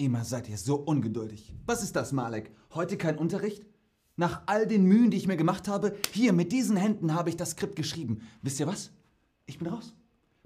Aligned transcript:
Immer 0.00 0.24
seid 0.24 0.48
ihr 0.48 0.56
so 0.56 0.76
ungeduldig. 0.76 1.52
Was 1.66 1.82
ist 1.82 1.96
das, 1.96 2.12
Malek? 2.12 2.52
Heute 2.72 2.96
kein 2.96 3.18
Unterricht? 3.18 3.66
Nach 4.14 4.42
all 4.46 4.64
den 4.64 4.84
Mühen, 4.84 5.10
die 5.10 5.16
ich 5.16 5.26
mir 5.26 5.36
gemacht 5.36 5.66
habe, 5.66 5.92
hier 6.12 6.32
mit 6.32 6.52
diesen 6.52 6.76
Händen 6.76 7.14
habe 7.14 7.30
ich 7.30 7.36
das 7.36 7.50
Skript 7.50 7.74
geschrieben. 7.74 8.20
Wisst 8.40 8.60
ihr 8.60 8.68
was? 8.68 8.92
Ich 9.46 9.58
bin 9.58 9.66
raus. 9.66 9.96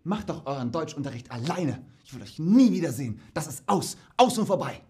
Macht 0.05 0.31
doch 0.31 0.47
euren 0.47 0.73
Deutschunterricht 0.73 1.31
alleine. 1.31 1.85
Ich 2.03 2.15
will 2.15 2.23
euch 2.23 2.39
nie 2.39 2.73
wiedersehen. 2.73 3.21
Das 3.35 3.47
ist 3.47 3.63
aus. 3.67 3.99
Aus 4.17 4.39
und 4.39 4.47
vorbei. 4.47 4.81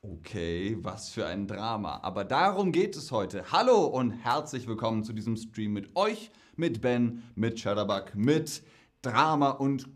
Okay, 0.00 0.78
was 0.80 1.10
für 1.10 1.26
ein 1.26 1.46
Drama. 1.46 2.00
Aber 2.02 2.24
darum 2.24 2.72
geht 2.72 2.96
es 2.96 3.12
heute. 3.12 3.52
Hallo 3.52 3.84
und 3.84 4.12
herzlich 4.12 4.66
willkommen 4.66 5.04
zu 5.04 5.12
diesem 5.12 5.36
Stream 5.36 5.74
mit 5.74 5.94
euch, 5.96 6.30
mit 6.56 6.80
Ben, 6.80 7.24
mit 7.34 7.60
Shadowbug, 7.60 8.14
mit 8.14 8.62
Drama 9.02 9.50
und 9.50 9.88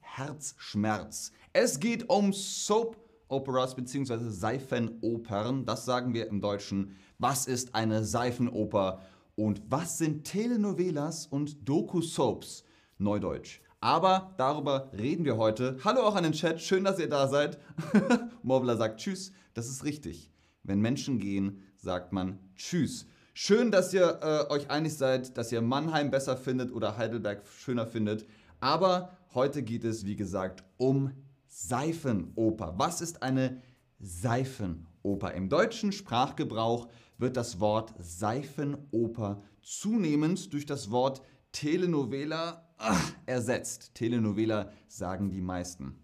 Herzschmerz. 0.00 1.32
Es 1.52 1.80
geht 1.80 2.08
um 2.08 2.32
Soap 2.32 2.96
Operas 3.28 3.74
bzw. 3.74 4.30
Seifenopern. 4.30 5.64
Das 5.64 5.84
sagen 5.84 6.14
wir 6.14 6.28
im 6.28 6.40
Deutschen. 6.40 6.96
Was 7.18 7.46
ist 7.46 7.74
eine 7.74 8.04
Seifenoper 8.04 9.00
und 9.34 9.62
was 9.68 9.98
sind 9.98 10.24
Telenovelas 10.24 11.26
und 11.26 11.68
Doku-Soaps? 11.68 12.64
Neudeutsch. 12.98 13.60
Aber 13.80 14.34
darüber 14.38 14.90
reden 14.96 15.24
wir 15.24 15.36
heute. 15.36 15.76
Hallo 15.84 16.02
auch 16.02 16.14
an 16.14 16.24
den 16.24 16.32
Chat, 16.32 16.60
schön, 16.60 16.84
dass 16.84 16.98
ihr 16.98 17.08
da 17.08 17.28
seid. 17.28 17.58
Morbler 18.42 18.76
sagt 18.76 19.00
Tschüss, 19.00 19.32
das 19.54 19.68
ist 19.68 19.84
richtig. 19.84 20.30
Wenn 20.62 20.80
Menschen 20.80 21.18
gehen, 21.18 21.62
sagt 21.76 22.12
man 22.12 22.38
Tschüss. 22.56 23.06
Schön, 23.38 23.70
dass 23.70 23.92
ihr 23.92 24.20
äh, 24.22 24.50
euch 24.50 24.70
einig 24.70 24.96
seid, 24.96 25.36
dass 25.36 25.52
ihr 25.52 25.60
Mannheim 25.60 26.10
besser 26.10 26.38
findet 26.38 26.72
oder 26.72 26.96
Heidelberg 26.96 27.46
schöner 27.46 27.86
findet. 27.86 28.26
Aber 28.60 29.14
heute 29.34 29.62
geht 29.62 29.84
es, 29.84 30.06
wie 30.06 30.16
gesagt, 30.16 30.64
um 30.78 31.12
Seifenoper. 31.46 32.76
Was 32.78 33.02
ist 33.02 33.22
eine 33.22 33.60
Seifenoper? 33.98 35.34
Im 35.34 35.50
deutschen 35.50 35.92
Sprachgebrauch 35.92 36.88
wird 37.18 37.36
das 37.36 37.60
Wort 37.60 37.92
Seifenoper 37.98 39.42
zunehmend 39.60 40.54
durch 40.54 40.64
das 40.64 40.90
Wort 40.90 41.20
Telenovela 41.52 42.66
ach, 42.78 43.12
ersetzt. 43.26 43.94
Telenovela 43.94 44.70
sagen 44.88 45.28
die 45.28 45.42
meisten. 45.42 46.02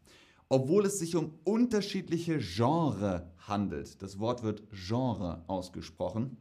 Obwohl 0.51 0.85
es 0.85 0.99
sich 0.99 1.17
um 1.17 1.33
unterschiedliche 1.45 2.41
Genre 2.41 3.33
handelt. 3.39 4.03
Das 4.03 4.19
Wort 4.19 4.43
wird 4.43 4.65
Genre 4.71 5.45
ausgesprochen. 5.47 6.37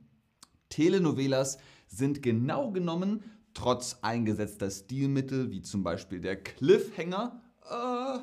Telenovelas 0.71 1.59
sind 1.87 2.23
genau 2.23 2.71
genommen, 2.71 3.23
trotz 3.53 3.99
eingesetzter 4.01 4.71
Stilmittel 4.71 5.51
wie 5.51 5.61
zum 5.61 5.83
Beispiel 5.83 6.19
der 6.19 6.41
Cliffhanger, 6.41 7.41
äh, 7.69 8.19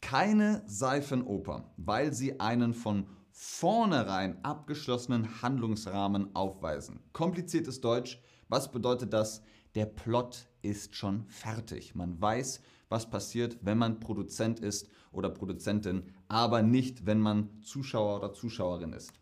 keine 0.00 0.62
Seifenoper, 0.66 1.72
weil 1.76 2.12
sie 2.12 2.40
einen 2.40 2.74
von 2.74 3.06
vornherein 3.30 4.42
abgeschlossenen 4.44 5.42
Handlungsrahmen 5.42 6.34
aufweisen. 6.34 7.00
Kompliziertes 7.12 7.80
Deutsch, 7.80 8.20
was 8.48 8.70
bedeutet 8.70 9.12
das? 9.12 9.42
Der 9.74 9.86
Plot 9.86 10.46
ist 10.62 10.94
schon 10.94 11.24
fertig. 11.26 11.94
Man 11.94 12.20
weiß, 12.20 12.60
was 12.88 13.10
passiert, 13.10 13.58
wenn 13.60 13.78
man 13.78 13.98
Produzent 13.98 14.60
ist 14.60 14.88
oder 15.10 15.30
Produzentin, 15.30 16.04
aber 16.28 16.62
nicht, 16.62 17.06
wenn 17.06 17.20
man 17.20 17.60
Zuschauer 17.62 18.18
oder 18.18 18.32
Zuschauerin 18.32 18.92
ist. 18.92 19.12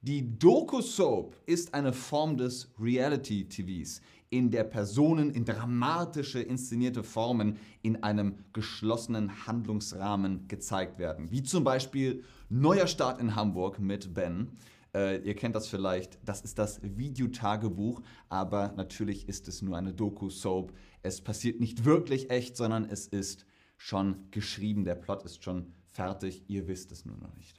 Die 0.00 0.38
Doku-Soap 0.38 1.34
ist 1.46 1.74
eine 1.74 1.92
Form 1.92 2.36
des 2.36 2.72
Reality-TVs, 2.78 4.00
in 4.30 4.48
der 4.48 4.62
Personen 4.62 5.32
in 5.32 5.44
dramatische, 5.44 6.40
inszenierte 6.40 7.02
Formen 7.02 7.58
in 7.82 8.00
einem 8.04 8.36
geschlossenen 8.52 9.44
Handlungsrahmen 9.48 10.46
gezeigt 10.46 11.00
werden. 11.00 11.32
Wie 11.32 11.42
zum 11.42 11.64
Beispiel 11.64 12.22
Neuer 12.48 12.86
Start 12.86 13.20
in 13.20 13.34
Hamburg 13.34 13.80
mit 13.80 14.14
Ben. 14.14 14.52
Äh, 14.94 15.18
ihr 15.26 15.34
kennt 15.34 15.56
das 15.56 15.66
vielleicht, 15.66 16.20
das 16.24 16.42
ist 16.42 16.60
das 16.60 16.80
Videotagebuch, 16.82 18.00
aber 18.28 18.74
natürlich 18.76 19.28
ist 19.28 19.48
es 19.48 19.62
nur 19.62 19.76
eine 19.76 19.92
Doku-Soap. 19.92 20.72
Es 21.02 21.20
passiert 21.20 21.58
nicht 21.58 21.84
wirklich 21.84 22.30
echt, 22.30 22.56
sondern 22.56 22.84
es 22.84 23.08
ist 23.08 23.46
schon 23.76 24.30
geschrieben. 24.30 24.84
Der 24.84 24.94
Plot 24.94 25.24
ist 25.24 25.42
schon 25.42 25.72
fertig, 25.90 26.44
ihr 26.46 26.68
wisst 26.68 26.92
es 26.92 27.04
nur 27.04 27.16
noch 27.16 27.34
nicht. 27.34 27.57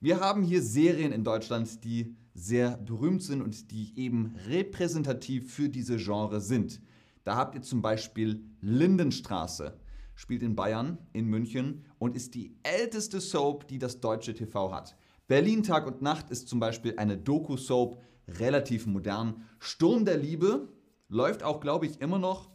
Wir 0.00 0.20
haben 0.20 0.44
hier 0.44 0.62
Serien 0.62 1.10
in 1.10 1.24
Deutschland, 1.24 1.82
die 1.82 2.14
sehr 2.32 2.76
berühmt 2.76 3.20
sind 3.20 3.42
und 3.42 3.72
die 3.72 3.98
eben 3.98 4.36
repräsentativ 4.46 5.52
für 5.52 5.68
diese 5.68 5.96
Genre 5.96 6.40
sind. 6.40 6.80
Da 7.24 7.34
habt 7.34 7.56
ihr 7.56 7.62
zum 7.62 7.82
Beispiel 7.82 8.44
Lindenstraße, 8.60 9.76
spielt 10.14 10.44
in 10.44 10.54
Bayern, 10.54 10.98
in 11.12 11.26
München 11.26 11.84
und 11.98 12.14
ist 12.14 12.36
die 12.36 12.56
älteste 12.62 13.20
Soap, 13.20 13.66
die 13.66 13.80
das 13.80 14.00
deutsche 14.00 14.34
TV 14.34 14.72
hat. 14.72 14.96
Berlin 15.26 15.64
Tag 15.64 15.88
und 15.88 16.00
Nacht 16.00 16.30
ist 16.30 16.46
zum 16.46 16.60
Beispiel 16.60 16.94
eine 16.96 17.18
Doku-Soap, 17.18 18.00
relativ 18.28 18.86
modern. 18.86 19.42
Sturm 19.58 20.04
der 20.04 20.16
Liebe 20.16 20.68
läuft 21.08 21.42
auch, 21.42 21.58
glaube 21.58 21.86
ich, 21.86 22.00
immer 22.00 22.20
noch. 22.20 22.50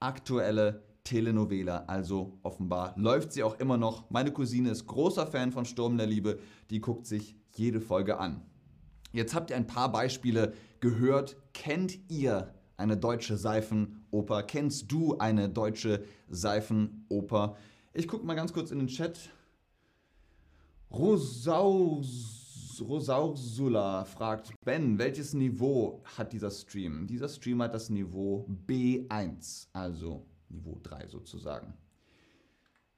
Aktuelle 0.00 0.82
Telenovela. 1.08 1.84
Also 1.86 2.38
offenbar 2.42 2.92
läuft 2.96 3.32
sie 3.32 3.42
auch 3.42 3.58
immer 3.58 3.78
noch. 3.78 4.10
Meine 4.10 4.30
Cousine 4.30 4.70
ist 4.70 4.86
großer 4.86 5.26
Fan 5.26 5.52
von 5.52 5.64
Sturm 5.64 5.96
der 5.96 6.06
Liebe. 6.06 6.38
Die 6.68 6.82
guckt 6.82 7.06
sich 7.06 7.34
jede 7.54 7.80
Folge 7.80 8.18
an. 8.18 8.42
Jetzt 9.12 9.34
habt 9.34 9.48
ihr 9.48 9.56
ein 9.56 9.66
paar 9.66 9.90
Beispiele 9.90 10.52
gehört. 10.80 11.38
Kennt 11.54 11.98
ihr 12.10 12.52
eine 12.76 12.98
deutsche 12.98 13.38
Seifenoper? 13.38 14.42
Kennst 14.42 14.92
du 14.92 15.16
eine 15.16 15.48
deutsche 15.48 16.04
Seifenoper? 16.28 17.56
Ich 17.94 18.06
gucke 18.06 18.26
mal 18.26 18.34
ganz 18.34 18.52
kurz 18.52 18.70
in 18.70 18.78
den 18.78 18.88
Chat. 18.88 19.30
Rosaus, 20.90 22.82
Rosaursula 22.86 24.04
fragt, 24.04 24.52
Ben, 24.62 24.98
welches 24.98 25.32
Niveau 25.32 26.02
hat 26.18 26.34
dieser 26.34 26.50
Stream? 26.50 27.06
Dieser 27.06 27.30
Stream 27.30 27.62
hat 27.62 27.72
das 27.72 27.88
Niveau 27.88 28.46
B1, 28.66 29.68
also 29.72 30.26
Niveau 30.50 30.78
3 30.82 31.08
sozusagen. 31.08 31.74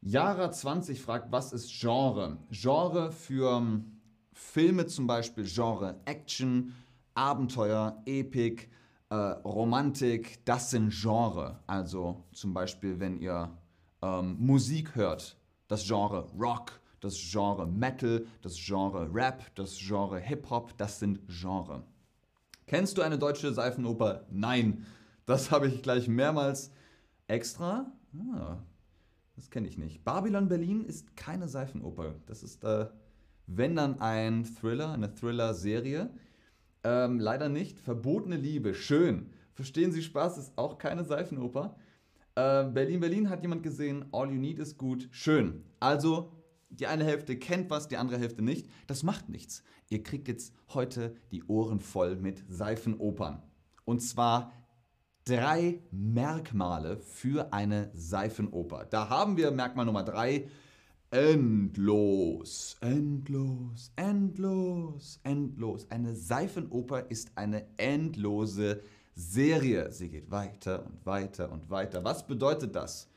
Jara 0.02 0.50
20 0.50 1.00
fragt, 1.00 1.30
was 1.30 1.52
ist 1.52 1.70
Genre? 1.70 2.38
Genre 2.50 3.12
für 3.12 3.56
ähm, 3.56 4.00
Filme 4.32 4.86
zum 4.86 5.06
Beispiel, 5.06 5.44
Genre 5.44 6.00
Action, 6.06 6.74
Abenteuer, 7.14 8.02
Epic, 8.06 8.68
äh, 9.10 9.14
Romantik, 9.14 10.44
das 10.46 10.70
sind 10.70 10.90
Genre. 10.90 11.60
Also 11.66 12.24
zum 12.32 12.54
Beispiel, 12.54 12.98
wenn 12.98 13.18
ihr 13.18 13.50
ähm, 14.00 14.36
Musik 14.38 14.94
hört, 14.94 15.36
das 15.68 15.86
Genre 15.86 16.30
Rock, 16.38 16.80
das 17.00 17.16
Genre 17.16 17.66
Metal, 17.66 18.26
das 18.42 18.56
Genre 18.56 19.08
Rap, 19.12 19.54
das 19.54 19.78
Genre 19.78 20.18
Hip-Hop, 20.18 20.76
das 20.78 20.98
sind 20.98 21.20
Genre. 21.28 21.82
Kennst 22.66 22.96
du 22.96 23.02
eine 23.02 23.18
deutsche 23.18 23.52
Seifenoper? 23.52 24.26
Nein. 24.30 24.86
Das 25.26 25.50
habe 25.50 25.68
ich 25.68 25.82
gleich 25.82 26.08
mehrmals 26.08 26.72
Extra? 27.30 27.92
Ah, 28.34 28.56
das 29.36 29.50
kenne 29.50 29.68
ich 29.68 29.78
nicht. 29.78 30.04
Babylon 30.04 30.48
Berlin 30.48 30.84
ist 30.84 31.16
keine 31.16 31.46
Seifenoper. 31.46 32.16
Das 32.26 32.42
ist, 32.42 32.64
äh, 32.64 32.88
wenn 33.46 33.76
dann 33.76 34.00
ein 34.00 34.44
Thriller, 34.44 34.92
eine 34.92 35.14
Thriller-Serie. 35.14 36.10
Ähm, 36.82 37.20
leider 37.20 37.48
nicht. 37.48 37.78
Verbotene 37.78 38.36
Liebe, 38.36 38.74
schön. 38.74 39.30
Verstehen 39.52 39.92
Sie 39.92 40.02
Spaß, 40.02 40.38
ist 40.38 40.58
auch 40.58 40.78
keine 40.78 41.04
Seifenoper. 41.04 41.76
Äh, 42.34 42.64
Berlin, 42.64 42.98
Berlin 42.98 43.30
hat 43.30 43.42
jemand 43.42 43.62
gesehen. 43.62 44.06
All 44.10 44.28
You 44.30 44.40
Need 44.40 44.58
ist 44.58 44.76
gut, 44.76 45.08
schön. 45.12 45.62
Also, 45.78 46.32
die 46.68 46.88
eine 46.88 47.04
Hälfte 47.04 47.38
kennt 47.38 47.70
was, 47.70 47.86
die 47.86 47.96
andere 47.96 48.18
Hälfte 48.18 48.42
nicht. 48.42 48.68
Das 48.88 49.04
macht 49.04 49.28
nichts. 49.28 49.62
Ihr 49.88 50.02
kriegt 50.02 50.26
jetzt 50.26 50.52
heute 50.74 51.14
die 51.30 51.44
Ohren 51.44 51.78
voll 51.78 52.16
mit 52.16 52.42
Seifenopern. 52.48 53.40
Und 53.84 54.00
zwar 54.00 54.52
drei 55.24 55.80
Merkmale 55.90 56.98
für 56.98 57.52
eine 57.52 57.90
Seifenoper. 57.94 58.84
Da 58.84 59.08
haben 59.08 59.36
wir 59.36 59.50
Merkmal 59.50 59.86
Nummer 59.86 60.02
drei. 60.02 60.48
Endlos, 61.12 62.76
endlos, 62.80 63.90
endlos, 63.96 65.18
endlos. 65.24 65.90
Eine 65.90 66.14
Seifenoper 66.14 67.10
ist 67.10 67.32
eine 67.34 67.66
endlose 67.76 68.80
Serie. 69.16 69.92
Sie 69.92 70.08
geht 70.08 70.30
weiter 70.30 70.86
und 70.86 71.04
weiter 71.04 71.50
und 71.50 71.68
weiter. 71.68 72.04
Was 72.04 72.26
bedeutet 72.26 72.76
das? 72.76 73.08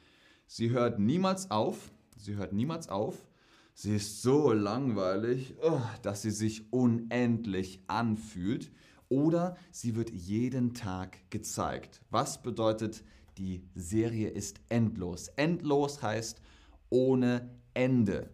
Sie 0.48 0.72
hört 0.72 1.00
niemals 1.00 1.52
auf. 1.52 1.92
Sie 2.18 2.36
hört 2.36 2.52
niemals 2.52 2.90
auf. 2.90 3.28
Sie 3.76 3.96
ist 3.96 4.22
so 4.22 4.52
langweilig, 4.54 5.56
oh, 5.62 5.82
dass 6.02 6.22
sie 6.22 6.32
sich 6.32 6.72
unendlich 6.72 7.84
anfühlt 7.88 8.72
oder 9.14 9.56
sie 9.72 9.96
wird 9.96 10.10
jeden 10.10 10.74
Tag 10.74 11.20
gezeigt. 11.30 12.02
Was 12.10 12.42
bedeutet, 12.42 13.04
die 13.38 13.64
Serie 13.76 14.30
ist 14.30 14.60
endlos? 14.70 15.28
Endlos 15.36 16.02
heißt 16.02 16.42
ohne 16.90 17.52
Ende. 17.76 18.32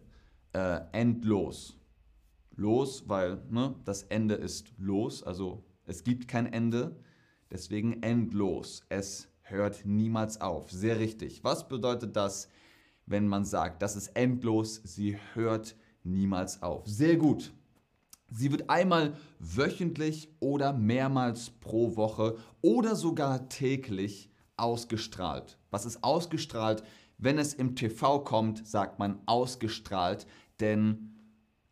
Äh, 0.54 0.80
endlos. 0.92 1.76
Los, 2.56 3.04
weil 3.08 3.42
ne, 3.50 3.74
das 3.84 4.04
Ende 4.04 4.34
ist 4.34 4.72
los, 4.78 5.22
also 5.22 5.62
es 5.84 6.02
gibt 6.02 6.28
kein 6.28 6.50
Ende, 6.50 6.96
deswegen 7.50 8.02
endlos. 8.02 8.82
Es 8.88 9.28
hört 9.42 9.84
niemals 9.84 10.40
auf. 10.40 10.70
Sehr 10.70 10.98
richtig. 10.98 11.44
Was 11.44 11.68
bedeutet 11.68 12.16
das, 12.16 12.48
wenn 13.04 13.28
man 13.28 13.44
sagt, 13.44 13.82
das 13.82 13.96
ist 13.96 14.08
endlos, 14.16 14.80
sie 14.84 15.18
hört 15.34 15.76
niemals 16.04 16.62
auf? 16.62 16.86
Sehr 16.86 17.16
gut. 17.16 17.52
Sie 18.30 18.52
wird 18.52 18.70
einmal 18.70 19.14
wöchentlich 19.38 20.28
oder 20.38 20.72
mehrmals 20.72 21.50
pro 21.50 21.96
Woche 21.96 22.36
oder 22.62 22.94
sogar 22.94 23.48
täglich 23.48 24.30
ausgestrahlt. 24.56 25.58
Was 25.70 25.84
ist 25.84 26.04
ausgestrahlt? 26.04 26.82
Wenn 27.18 27.38
es 27.38 27.54
im 27.54 27.76
TV 27.76 28.20
kommt, 28.20 28.66
sagt 28.66 28.98
man 28.98 29.18
ausgestrahlt, 29.26 30.26
denn 30.60 31.10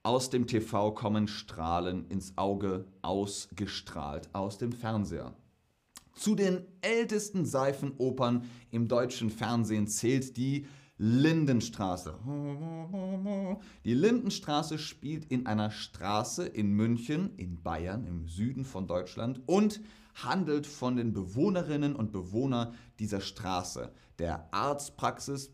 aus 0.03 0.31
dem 0.31 0.47
TV 0.47 0.93
kommen 0.93 1.29
Strahlen 1.29 2.07
ins 2.09 2.37
Auge, 2.37 2.87
ausgestrahlt 3.03 4.29
aus 4.35 4.59
dem 4.59 4.73
Fernseher. 4.73 5.35
Zu 6.15 6.35
den 6.35 6.65
ältesten 6.81 7.47
Seifenopern 7.47 8.45
im 8.71 8.89
deutschen 8.89 9.31
Fernsehen 9.31 9.87
zählt 9.87 10.37
die 10.37 10.67
Lindenstraße. 10.99 12.19
Die 13.85 13.95
Lindenstraße 13.95 14.79
spielt 14.79 15.27
in 15.27 15.47
einer 15.47 15.71
Straße 15.71 16.45
in 16.45 16.73
München, 16.73 17.37
in 17.37 17.63
Bayern, 17.63 18.05
im 18.07 18.27
Süden 18.27 18.65
von 18.65 18.89
Deutschland 18.89 19.41
und 19.47 19.81
handelt 20.15 20.67
von 20.67 20.97
den 20.97 21.13
Bewohnerinnen 21.13 21.95
und 21.95 22.11
Bewohnern 22.11 22.75
dieser 22.99 23.21
Straße, 23.21 23.93
der 24.19 24.53
Arztpraxis, 24.53 25.53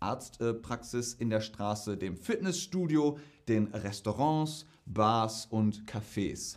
Arztpraxis 0.00 1.12
in 1.12 1.28
der 1.28 1.42
Straße, 1.42 1.98
dem 1.98 2.16
Fitnessstudio, 2.16 3.18
den 3.48 3.66
Restaurants, 3.66 4.64
Bars 4.86 5.44
und 5.44 5.84
Cafés. 5.84 6.56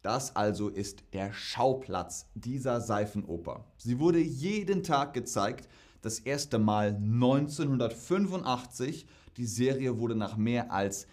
Das 0.00 0.34
also 0.36 0.68
ist 0.68 1.02
der 1.12 1.34
Schauplatz 1.34 2.30
dieser 2.34 2.80
Seifenoper. 2.80 3.66
Sie 3.76 3.98
wurde 3.98 4.20
jeden 4.20 4.82
Tag 4.82 5.12
gezeigt, 5.12 5.68
das 6.00 6.18
erste 6.18 6.58
Mal 6.58 6.96
1985. 6.96 9.06
Die 9.36 9.46
Serie 9.46 9.98
wurde 9.98 10.14
nach 10.14 10.36
mehr 10.36 10.72
als 10.72 11.06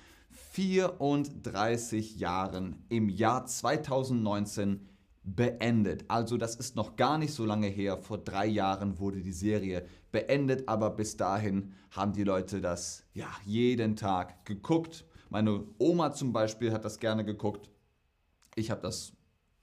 34 0.51 2.17
Jahren 2.17 2.83
im 2.89 3.09
Jahr 3.09 3.45
2019 3.45 4.87
beendet. 5.25 6.05
Also 6.07 6.37
das 6.37 6.55
ist 6.55 6.75
noch 6.75 6.95
gar 6.95 7.17
nicht 7.17 7.33
so 7.33 7.45
lange 7.45 7.67
her. 7.67 7.97
Vor 7.97 8.19
drei 8.19 8.45
Jahren 8.45 8.99
wurde 8.99 9.21
die 9.21 9.33
Serie 9.33 9.85
beendet, 10.11 10.69
aber 10.69 10.91
bis 10.91 11.17
dahin 11.17 11.73
haben 11.91 12.13
die 12.13 12.23
Leute 12.23 12.61
das 12.61 13.03
ja 13.13 13.27
jeden 13.43 13.95
Tag 13.95 14.45
geguckt. 14.45 15.05
Meine 15.29 15.63
Oma 15.79 16.13
zum 16.13 16.31
Beispiel 16.31 16.71
hat 16.71 16.85
das 16.85 16.99
gerne 16.99 17.25
geguckt. 17.25 17.69
Ich 18.55 18.71
habe 18.71 18.81
das, 18.81 19.13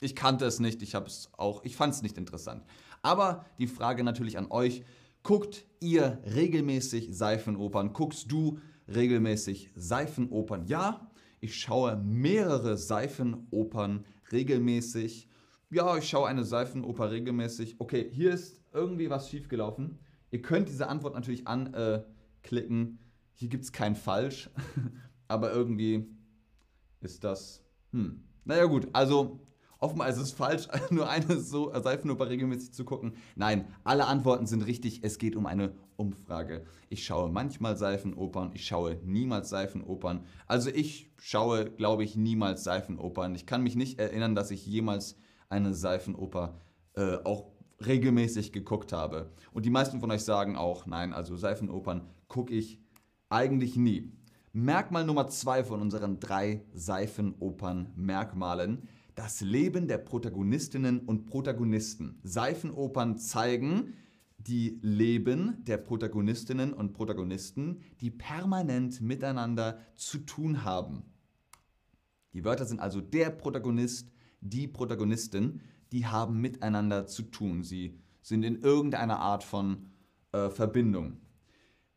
ich 0.01 0.17
kannte 0.17 0.45
es 0.45 0.59
nicht. 0.59 0.83
Ich 0.83 0.95
habe 0.95 1.07
es 1.07 1.31
auch, 1.37 1.65
ich 1.65 1.77
fand 1.77 1.95
es 1.95 2.03
nicht 2.03 2.19
interessant. 2.19 2.65
Aber 3.03 3.47
die 3.59 3.69
Frage 3.69 4.05
natürlich 4.05 4.39
an 4.39 4.51
euch: 4.51 4.85
Guckt 5.23 5.65
ihr 5.79 6.21
regelmäßig 6.35 7.17
Seifenopern? 7.17 7.93
Guckst 7.93 8.33
du 8.33 8.59
regelmäßig 8.89 9.71
Seifenopern? 9.77 10.67
Ja, 10.67 11.13
ich 11.41 11.61
schaue 11.61 11.97
mehrere 11.97 12.77
Seifenopern 12.77 14.05
regelmäßig. 14.33 15.29
Ja, 15.71 15.97
ich 15.97 16.09
schaue 16.09 16.27
eine 16.29 16.45
Seifenoper 16.45 17.13
regelmäßig. 17.13 17.77
Okay, 17.79 18.11
hier 18.13 18.33
ist 18.33 18.61
irgendwie 18.73 19.11
was 19.11 19.31
schiefgelaufen. 19.31 20.01
Ihr 20.33 20.43
könnt 20.43 20.69
diese 20.69 20.89
Antwort 20.89 21.15
natürlich 21.15 21.47
anklicken. 21.47 22.99
Hier 23.35 23.49
gibt 23.49 23.65
es 23.65 23.73
kein 23.73 23.95
Falsch. 23.95 24.51
Aber 25.29 25.53
irgendwie 25.53 26.09
ist 27.01 27.23
das. 27.23 27.65
Hm. 27.93 28.25
Naja, 28.45 28.65
gut. 28.65 28.89
Also 28.93 29.41
Offenbar 29.82 30.08
ist 30.08 30.17
es 30.19 30.31
falsch, 30.31 30.69
nur 30.90 31.11
eine 31.11 31.40
so 31.40 31.73
Seifenoper 31.75 32.31
regelmäßig 32.31 32.73
zu 32.73 32.84
gucken. 32.84 33.17
Nein, 33.34 33.67
alle 33.82 34.06
Antworten 34.06 34.46
sind 34.46 34.62
richtig. 34.62 35.02
Es 35.02 35.19
geht 35.19 35.34
um 35.34 35.44
eine 35.44 35.73
Umfrage. 35.96 36.64
Ich 36.88 37.05
schaue 37.05 37.29
manchmal 37.29 37.76
Seifenopern, 37.76 38.52
ich 38.55 38.64
schaue 38.64 39.00
niemals 39.05 39.49
Seifenopern. 39.49 40.25
Also 40.46 40.70
ich 40.70 41.11
schaue, 41.19 41.69
glaube 41.69 42.05
ich, 42.05 42.14
niemals 42.14 42.62
Seifenopern. 42.62 43.34
Ich 43.34 43.44
kann 43.44 43.64
mich 43.64 43.75
nicht 43.75 43.99
erinnern, 43.99 44.37
dass 44.37 44.52
ich 44.52 44.64
jemals 44.64 45.17
eine 45.49 45.75
Seifenoper 45.75 46.61
äh, 46.94 47.17
auch 47.25 47.50
regelmäßig 47.84 48.52
geguckt 48.52 48.93
habe. 48.93 49.32
Und 49.52 49.67
die 49.67 49.70
meisten 49.70 49.99
von 49.99 50.12
euch 50.12 50.23
sagen 50.23 50.55
auch, 50.55 50.87
nein, 50.87 51.12
also 51.12 51.37
Seifenopern 51.37 52.06
gucke 52.29 52.55
ich 52.55 52.81
eigentlich 53.31 53.75
nie. 53.75 54.12
Merkmal 54.52 55.05
Nummer 55.05 55.26
zwei 55.26 55.64
von 55.64 55.81
unseren 55.81 56.20
drei 56.20 56.64
Seifenopern-Merkmalen 56.73 58.87
das 59.14 59.41
Leben 59.41 59.88
der 59.88 59.99
Protagonistinnen 59.99 61.00
und 61.00 61.26
Protagonisten. 61.26 62.19
Seifenopern 62.23 63.19
zeigen 63.19 63.94
die 64.38 64.81
Leben 64.82 65.64
der 65.64 65.76
Protagonistinnen 65.76 66.73
und 66.73 66.93
Protagonisten, 66.94 67.81
die 68.00 68.11
permanent 68.11 69.00
miteinander 69.00 69.79
zu 69.94 70.19
tun 70.19 70.64
haben. 70.64 71.05
Die 72.32 72.44
Wörter 72.44 72.64
sind 72.64 72.81
also 72.81 73.00
der 73.00 73.31
Protagonist, 73.31 74.11
die 74.41 74.67
Protagonistin, 74.67 75.61
die 75.93 76.06
haben 76.06 76.41
miteinander 76.41 77.06
zu 77.06 77.23
tun. 77.23 77.62
Sie 77.62 78.00
sind 78.23 78.43
in 78.44 78.62
irgendeiner 78.62 79.19
Art 79.19 79.44
von 79.44 79.91
äh, 80.32 80.49
Verbindung. 80.49 81.19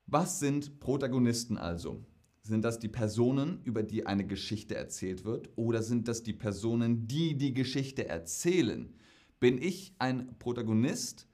Was 0.06 0.40
sind 0.40 0.80
Protagonisten 0.80 1.58
also? 1.58 2.06
Sind 2.46 2.64
das 2.64 2.78
die 2.78 2.90
Personen, 2.90 3.60
über 3.64 3.82
die 3.82 4.06
eine 4.06 4.24
Geschichte 4.24 4.76
erzählt 4.76 5.26
wird? 5.26 5.50
Oder 5.56 5.82
sind 5.82 6.08
das 6.08 6.22
die 6.22 6.34
Personen, 6.34 7.08
die 7.08 7.36
die 7.36 7.56
Geschichte 7.56 8.08
erzählen? 8.08 8.94
Bin 9.40 9.60
ich 9.60 9.96
ein 9.98 10.38
Protagonist? 10.38 11.28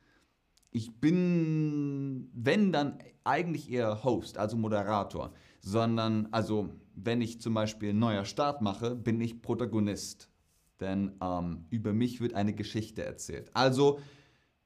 Ich 0.72 1.02
bin, 1.02 2.30
wenn 2.34 2.72
dann 2.72 3.00
eigentlich 3.26 3.70
eher 3.70 4.06
Host, 4.06 4.38
also 4.38 4.56
Moderator, 4.56 5.34
sondern, 5.60 6.30
also 6.32 6.70
wenn 6.96 7.20
ich 7.20 7.42
zum 7.42 7.56
Beispiel 7.56 7.90
einen 7.90 8.00
neuer 8.00 8.24
Start 8.24 8.62
mache, 8.62 8.96
bin 8.96 9.20
ich 9.20 9.42
Protagonist. 9.42 10.30
Denn 10.80 11.18
ähm, 11.22 11.66
über 11.72 11.92
mich 11.92 12.22
wird 12.22 12.36
eine 12.36 12.54
Geschichte 12.54 13.04
erzählt. 13.04 13.52
Also 13.54 14.00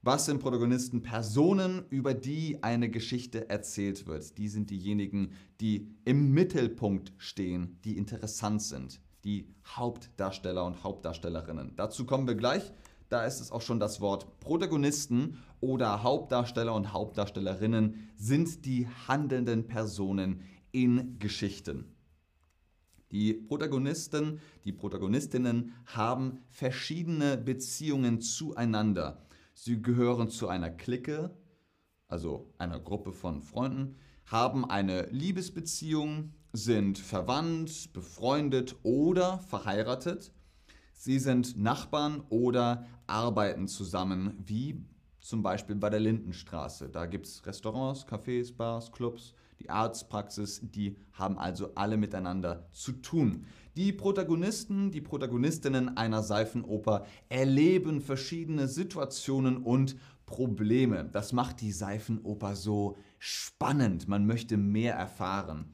was 0.06 0.28
sind 0.28 0.40
Protagonisten? 0.40 1.02
Personen, 1.02 1.84
über 1.90 2.14
die 2.14 2.62
eine 2.62 2.92
Geschichte 2.92 3.50
erzählt 3.50 4.06
wird. 4.06 4.38
Die 4.38 4.50
sind 4.50 4.70
diejenigen, 4.70 5.32
die 5.60 5.90
im 6.06 6.32
Mittelpunkt 6.32 7.12
stehen, 7.18 7.80
die 7.84 7.98
interessant 7.98 8.62
sind. 8.62 9.02
Die 9.24 9.48
Hauptdarsteller 9.66 10.64
und 10.64 10.84
Hauptdarstellerinnen. 10.84 11.76
Dazu 11.76 12.06
kommen 12.06 12.28
wir 12.28 12.36
gleich. 12.36 12.72
Da 13.10 13.26
ist 13.26 13.40
es 13.40 13.52
auch 13.52 13.64
schon 13.64 13.80
das 13.80 14.00
Wort 14.00 14.40
Protagonisten 14.42 15.40
oder 15.60 16.04
Hauptdarsteller 16.04 16.76
und 16.76 16.94
Hauptdarstellerinnen 16.94 18.12
sind 18.16 18.64
die 18.66 18.88
handelnden 19.08 19.66
Personen 19.66 20.42
in 20.72 21.18
Geschichten. 21.18 21.96
Die 23.12 23.34
Protagonisten, 23.34 24.40
die 24.66 24.72
Protagonistinnen 24.72 25.74
haben 25.88 26.44
verschiedene 26.50 27.38
Beziehungen 27.38 28.22
zueinander. 28.22 29.25
Sie 29.58 29.82
gehören 29.82 30.30
zu 30.30 30.50
einer 30.50 30.70
Clique, 30.70 31.34
also 32.08 32.54
einer 32.58 32.78
Gruppe 32.80 33.14
von 33.14 33.42
Freunden, 33.42 33.96
haben 34.26 34.70
eine 34.70 35.08
Liebesbeziehung, 35.08 36.34
sind 36.52 37.00
verwandt, 37.00 37.94
befreundet 37.94 38.76
oder 38.84 39.40
verheiratet. 39.40 40.34
Sie 40.94 41.20
sind 41.20 41.58
Nachbarn 41.58 42.22
oder 42.30 42.86
arbeiten 43.08 43.70
zusammen, 43.70 44.38
wie 44.46 44.86
zum 45.26 45.42
Beispiel 45.42 45.76
bei 45.76 45.90
der 45.90 46.00
Lindenstraße. 46.00 46.88
Da 46.88 47.08
gibt 47.08 47.26
es 47.26 47.44
Restaurants, 47.48 48.06
Cafés, 48.06 48.56
Bars, 48.56 48.92
Clubs, 48.92 49.34
die 49.60 49.72
Arztpraxis, 49.72 50.62
die 50.62 50.98
haben 51.14 51.40
also 51.40 51.74
alle 51.74 51.98
miteinander 51.98 52.68
zu 52.72 52.92
tun. 52.92 53.48
Die 53.76 53.92
Protagonisten, 53.92 54.92
die 54.92 55.02
Protagonistinnen 55.02 55.98
einer 55.98 56.22
Seifenoper 56.22 57.08
erleben 57.28 58.02
verschiedene 58.02 58.68
Situationen 58.68 59.58
und 59.58 59.96
Probleme. 60.28 61.10
Das 61.12 61.34
macht 61.34 61.62
die 61.62 61.72
Seifenoper 61.72 62.56
so 62.56 62.96
spannend. 63.18 64.08
Man 64.08 64.28
möchte 64.28 64.58
mehr 64.58 64.94
erfahren. 64.94 65.74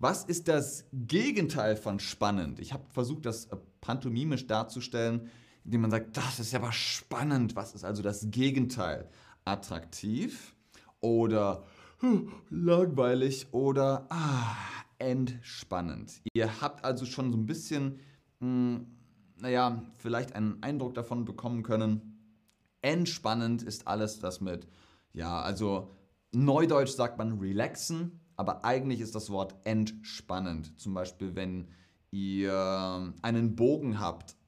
Was 0.00 0.24
ist 0.24 0.48
das 0.48 0.86
Gegenteil 0.92 1.76
von 1.76 2.00
spannend? 2.00 2.58
Ich 2.58 2.72
habe 2.72 2.84
versucht, 2.90 3.26
das 3.26 3.48
pantomimisch 3.80 4.46
darzustellen, 4.48 5.28
indem 5.68 5.82
man 5.82 5.90
sagt, 5.90 6.16
das 6.16 6.40
ist 6.40 6.54
aber 6.54 6.72
spannend. 6.72 7.54
Was 7.54 7.74
ist 7.74 7.84
also 7.84 8.02
das 8.02 8.30
Gegenteil? 8.30 9.06
Attraktiv 9.44 10.56
oder 11.00 11.66
langweilig 12.48 13.48
oder 13.52 14.06
ah, 14.08 14.56
entspannend. 14.98 16.22
Ihr 16.32 16.62
habt 16.62 16.86
also 16.86 17.04
schon 17.04 17.30
so 17.32 17.36
ein 17.36 17.44
bisschen, 17.44 17.98
mh, 18.40 18.46
hm, 18.46 18.86
naja, 19.36 19.82
vielleicht 19.98 20.34
einen 20.34 20.62
Eindruck 20.62 20.94
davon 20.94 21.26
bekommen 21.26 21.62
können. 21.62 22.18
Entspannend 22.80 23.62
ist 23.62 23.86
alles, 23.86 24.20
das 24.20 24.40
mit, 24.40 24.66
ja, 25.12 25.42
also 25.42 25.90
neudeutsch 26.32 26.92
sagt 26.92 27.18
man 27.18 27.40
relaxen, 27.40 28.20
aber 28.36 28.64
eigentlich 28.64 29.00
ist 29.00 29.14
das 29.14 29.28
Wort 29.28 29.54
entspannend. 29.64 30.80
Zum 30.80 30.94
Beispiel, 30.94 31.36
wenn 31.36 31.68
ihr 32.10 33.12
einen 33.20 33.54
Bogen 33.54 34.00
habt 34.00 34.38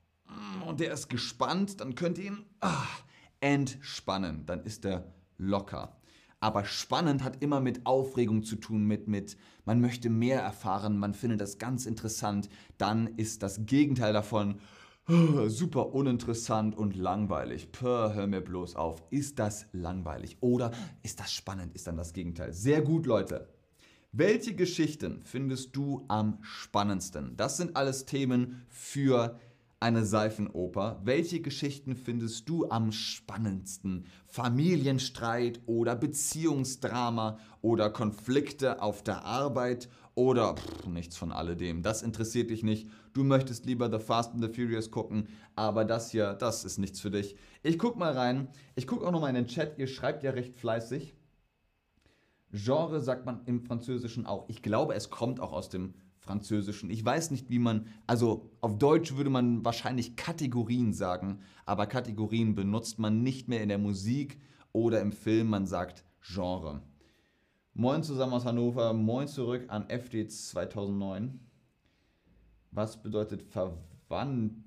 und 0.67 0.81
der 0.81 0.93
ist 0.93 1.09
gespannt, 1.09 1.81
dann 1.81 1.95
könnt 1.95 2.19
ihr 2.19 2.27
ihn 2.27 2.47
ah, 2.61 2.87
entspannen, 3.41 4.47
dann 4.47 4.65
ist 4.65 4.85
er 4.85 5.13
locker. 5.39 5.97
Aber 6.41 6.65
spannend 6.65 7.23
hat 7.23 7.43
immer 7.43 7.61
mit 7.61 7.85
Aufregung 7.85 8.43
zu 8.43 8.57
tun, 8.57 8.85
mit, 8.85 9.09
mit 9.09 9.37
man 9.67 9.81
möchte 9.81 10.09
mehr 10.09 10.41
erfahren, 10.41 10.99
man 10.99 11.13
findet 11.13 11.41
das 11.41 11.59
ganz 11.59 11.85
interessant. 11.85 12.49
Dann 12.79 13.09
ist 13.19 13.43
das 13.43 13.67
Gegenteil 13.67 14.15
davon 14.15 14.59
oh, 15.07 15.49
super 15.49 15.93
uninteressant 15.95 16.75
und 16.77 16.97
langweilig. 16.97 17.73
Puh, 17.73 18.15
hör 18.15 18.27
mir 18.27 18.41
bloß 18.41 18.75
auf. 18.77 19.03
Ist 19.11 19.39
das 19.39 19.67
langweilig 19.73 20.39
oder 20.41 20.71
ist 21.03 21.21
das 21.21 21.31
spannend? 21.31 21.75
Ist 21.75 21.87
dann 21.87 21.99
das 21.99 22.15
Gegenteil. 22.15 22.55
Sehr 22.55 22.81
gut, 22.81 23.05
Leute. 23.05 23.49
Welche 24.13 24.55
Geschichten 24.55 25.21
findest 25.25 25.77
du 25.77 26.05
am 26.09 26.39
spannendsten? 26.43 27.37
Das 27.37 27.59
sind 27.59 27.77
alles 27.77 28.07
Themen 28.07 28.65
für 28.69 29.39
eine 29.81 30.05
Seifenoper. 30.05 31.01
Welche 31.05 31.41
Geschichten 31.41 31.97
findest 31.97 32.49
du 32.51 32.69
am 32.69 32.93
spannendsten? 32.93 34.05
Familienstreit 34.27 35.61
oder 35.65 35.97
Beziehungsdrama 35.97 37.39
oder 37.63 37.89
Konflikte 37.89 38.83
auf 38.83 39.03
der 39.03 39.25
Arbeit 39.25 39.89
oder 40.15 40.55
pff, 40.55 40.87
nichts 40.87 41.17
von 41.17 41.33
alledem. 41.33 41.83
Das 41.83 42.03
interessiert 42.03 42.51
dich 42.51 42.63
nicht. 42.63 42.91
Du 43.15 43.25
möchtest 43.25 43.65
lieber 43.65 43.91
The 43.91 44.05
Fast 44.05 44.35
and 44.35 44.45
the 44.45 44.53
Furious 44.53 44.91
gucken, 44.91 45.29
aber 45.57 45.87
das 45.87 46.11
hier, 46.11 46.35
das 46.35 46.65
ist 46.65 46.77
nichts 46.77 47.01
für 47.01 47.11
dich. 47.11 47.37
Ich 47.63 47.79
guck 47.79 47.97
mal 47.97 48.13
rein. 48.13 48.49
Ich 48.75 48.87
guck 48.87 49.03
auch 49.03 49.13
nochmal 49.13 49.31
in 49.31 49.37
den 49.37 49.47
Chat. 49.47 49.79
Ihr 49.79 49.87
schreibt 49.87 50.23
ja 50.23 50.33
recht 50.33 50.57
fleißig. 50.57 51.15
Genre 52.53 53.01
sagt 53.01 53.25
man 53.25 53.41
im 53.47 53.63
Französischen 53.63 54.27
auch. 54.27 54.45
Ich 54.49 54.61
glaube, 54.63 54.95
es 54.95 55.09
kommt 55.09 55.41
auch 55.41 55.53
aus 55.53 55.71
dem 55.71 55.95
Französischen. 56.21 56.91
Ich 56.91 57.05
weiß 57.05 57.31
nicht, 57.31 57.51
wie 57.51 57.59
man, 57.59 57.87
also 58.07 58.51
auf 58.61 58.79
Deutsch 58.79 59.17
würde 59.17 59.31
man 59.31 59.65
wahrscheinlich 59.65 60.17
Kategorien 60.17 60.93
sagen, 60.93 61.41
aber 61.65 61.87
Kategorien 61.87 62.55
benutzt 62.55 62.99
man 62.99 63.23
nicht 63.23 63.49
mehr 63.49 63.63
in 63.63 63.71
der 63.71 63.79
Musik 63.79 64.39
oder 64.73 65.01
im 65.01 65.13
Film, 65.13 65.49
man 65.49 65.67
sagt 65.67 66.05
Genre. 66.21 66.83
Moin 67.73 68.03
zusammen 68.03 68.35
aus 68.35 68.45
Hannover, 68.45 68.93
moin 68.93 69.29
zurück 69.29 69.65
an 69.69 69.89
FD 69.89 70.29
2009. 70.29 71.41
Was 72.71 73.03
bedeutet 73.03 73.43
verwandt? 73.43 74.65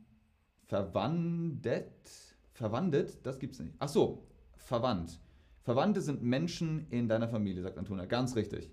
Verwandet? 0.66 2.10
Verwandet? 2.54 3.20
Das 3.26 3.40
gibt's 3.40 3.60
nicht. 3.60 3.76
Ach 3.80 3.90
so, 3.90 4.26
verwandt. 4.56 5.20
Verwandte 5.62 6.02
sind 6.02 6.24
Menschen 6.24 6.88
in 6.90 7.08
deiner 7.08 7.28
Familie, 7.28 7.62
sagt 7.62 7.78
Antonia. 7.78 8.06
Ganz 8.06 8.36
richtig. 8.36 8.72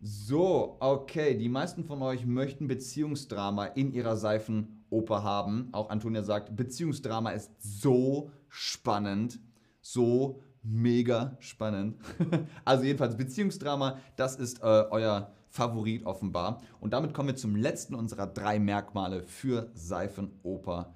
So, 0.00 0.76
okay. 0.80 1.36
Die 1.36 1.48
meisten 1.48 1.84
von 1.84 2.02
euch 2.02 2.26
möchten 2.26 2.68
Beziehungsdrama 2.68 3.66
in 3.66 3.92
ihrer 3.92 4.16
Seifenoper 4.16 5.22
haben. 5.22 5.68
Auch 5.72 5.90
Antonia 5.90 6.22
sagt, 6.22 6.54
Beziehungsdrama 6.54 7.30
ist 7.30 7.50
so 7.60 8.30
spannend. 8.48 9.40
So 9.80 10.42
mega 10.62 11.36
spannend. 11.40 11.96
also 12.64 12.84
jedenfalls 12.84 13.16
Beziehungsdrama, 13.16 13.98
das 14.16 14.36
ist 14.36 14.62
äh, 14.62 14.84
euer 14.90 15.32
Favorit 15.48 16.04
offenbar. 16.04 16.60
Und 16.80 16.92
damit 16.92 17.14
kommen 17.14 17.28
wir 17.28 17.36
zum 17.36 17.56
letzten 17.56 17.94
unserer 17.94 18.26
drei 18.26 18.58
Merkmale 18.58 19.22
für 19.22 19.70
Seifenoper. 19.74 20.94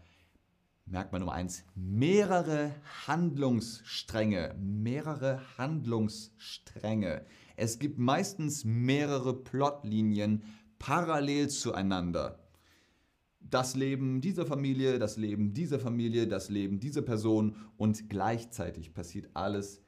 Merkmal 0.85 1.21
Nummer 1.21 1.35
eins: 1.35 1.65
mehrere 1.75 2.75
Handlungsstränge. 3.07 4.57
Mehrere 4.59 5.41
Handlungsstränge. 5.57 7.25
Es 7.61 7.79
gibt 7.79 7.99
meistens 7.99 8.65
mehrere 8.65 9.35
Plotlinien 9.35 10.45
parallel 10.79 11.51
zueinander. 11.51 12.39
Das 13.39 13.77
Leben 13.77 14.23
dieser 14.23 14.47
Familie, 14.47 14.99
das 14.99 15.19
Leben 15.19 15.53
dieser 15.53 15.79
Familie, 15.79 16.27
das 16.27 16.49
Leben 16.49 16.81
dieser 16.81 17.03
Person 17.03 17.57
und 17.77 18.09
gleichzeitig 18.09 18.95
passiert 18.95 19.29
alles 19.35 19.83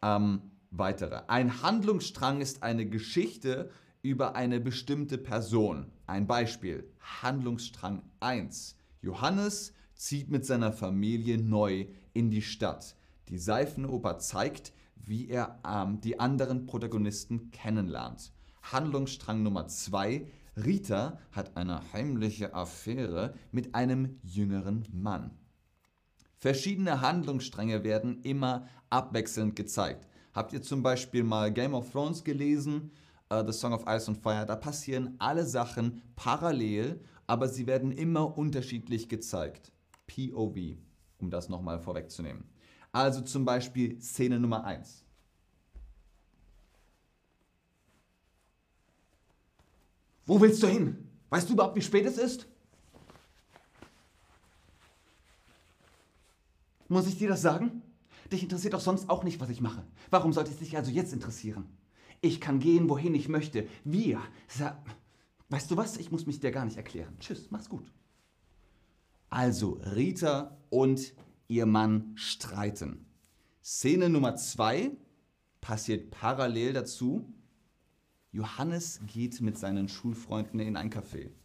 ähm, 0.00 0.52
weitere. 0.70 1.20
Ein 1.28 1.62
Handlungsstrang 1.62 2.40
ist 2.40 2.62
eine 2.62 2.86
Geschichte 2.88 3.68
über 4.00 4.34
eine 4.34 4.58
bestimmte 4.58 5.18
Person. 5.18 5.92
Ein 6.06 6.26
Beispiel. 6.26 6.90
Handlungsstrang 7.20 8.02
1. 8.20 8.74
Johannes 9.02 9.74
zieht 9.94 10.30
mit 10.30 10.46
seiner 10.46 10.72
Familie 10.72 11.36
neu 11.36 11.88
in 12.14 12.30
die 12.30 12.40
Stadt. 12.40 12.96
Die 13.28 13.36
Seifenoper 13.38 14.18
zeigt, 14.18 14.72
wie 15.04 15.28
er 15.28 15.60
ähm, 15.66 16.00
die 16.00 16.18
anderen 16.20 16.66
Protagonisten 16.66 17.50
kennenlernt. 17.50 18.32
Handlungsstrang 18.62 19.42
Nummer 19.42 19.66
2. 19.66 20.26
Rita 20.56 21.18
hat 21.32 21.56
eine 21.56 21.80
heimliche 21.92 22.54
Affäre 22.54 23.34
mit 23.50 23.74
einem 23.74 24.18
jüngeren 24.22 24.86
Mann. 24.92 25.30
Verschiedene 26.36 27.00
Handlungsstränge 27.00 27.84
werden 27.84 28.20
immer 28.22 28.66
abwechselnd 28.90 29.56
gezeigt. 29.56 30.08
Habt 30.34 30.52
ihr 30.52 30.62
zum 30.62 30.82
Beispiel 30.82 31.22
mal 31.22 31.52
Game 31.52 31.74
of 31.74 31.90
Thrones 31.90 32.24
gelesen, 32.24 32.90
uh, 33.32 33.44
The 33.46 33.52
Song 33.52 33.72
of 33.72 33.84
Ice 33.86 34.08
and 34.08 34.18
Fire? 34.18 34.44
Da 34.44 34.56
passieren 34.56 35.14
alle 35.18 35.46
Sachen 35.46 36.02
parallel, 36.16 37.00
aber 37.26 37.48
sie 37.48 37.66
werden 37.66 37.92
immer 37.92 38.36
unterschiedlich 38.36 39.08
gezeigt. 39.08 39.72
POV, 40.06 40.76
um 41.18 41.30
das 41.30 41.48
nochmal 41.48 41.78
vorwegzunehmen. 41.78 42.44
Also 42.92 43.22
zum 43.22 43.44
Beispiel 43.44 44.00
Szene 44.00 44.38
Nummer 44.38 44.64
1. 44.64 45.02
Wo 50.26 50.40
willst 50.40 50.62
du 50.62 50.66
hin? 50.66 51.08
Weißt 51.30 51.48
du 51.48 51.54
überhaupt, 51.54 51.74
wie 51.74 51.82
spät 51.82 52.06
es 52.06 52.18
ist? 52.18 52.46
Muss 56.88 57.06
ich 57.06 57.16
dir 57.16 57.28
das 57.30 57.40
sagen? 57.40 57.82
Dich 58.30 58.42
interessiert 58.42 58.74
doch 58.74 58.80
sonst 58.80 59.08
auch 59.08 59.24
nicht, 59.24 59.40
was 59.40 59.48
ich 59.48 59.62
mache. 59.62 59.82
Warum 60.10 60.32
sollte 60.32 60.50
es 60.50 60.58
dich 60.58 60.76
also 60.76 60.90
jetzt 60.90 61.12
interessieren? 61.12 61.66
Ich 62.20 62.40
kann 62.40 62.60
gehen, 62.60 62.88
wohin 62.88 63.14
ich 63.14 63.28
möchte. 63.28 63.66
Wir. 63.84 64.20
Weißt 65.48 65.70
du 65.70 65.76
was? 65.76 65.96
Ich 65.96 66.12
muss 66.12 66.26
mich 66.26 66.40
dir 66.40 66.52
gar 66.52 66.66
nicht 66.66 66.76
erklären. 66.76 67.16
Tschüss, 67.18 67.50
mach's 67.50 67.68
gut. 67.68 67.90
Also 69.28 69.80
Rita 69.96 70.58
und 70.68 71.14
ihr 71.52 71.66
Mann 71.66 72.12
streiten. 72.14 73.04
Szene 73.62 74.08
Nummer 74.08 74.36
zwei 74.36 74.90
passiert 75.60 76.10
parallel 76.10 76.72
dazu. 76.72 77.32
Johannes 78.32 79.00
geht 79.06 79.40
mit 79.42 79.58
seinen 79.58 79.88
Schulfreunden 79.88 80.58
in 80.60 80.76
ein 80.76 80.90
Café. 80.90 81.30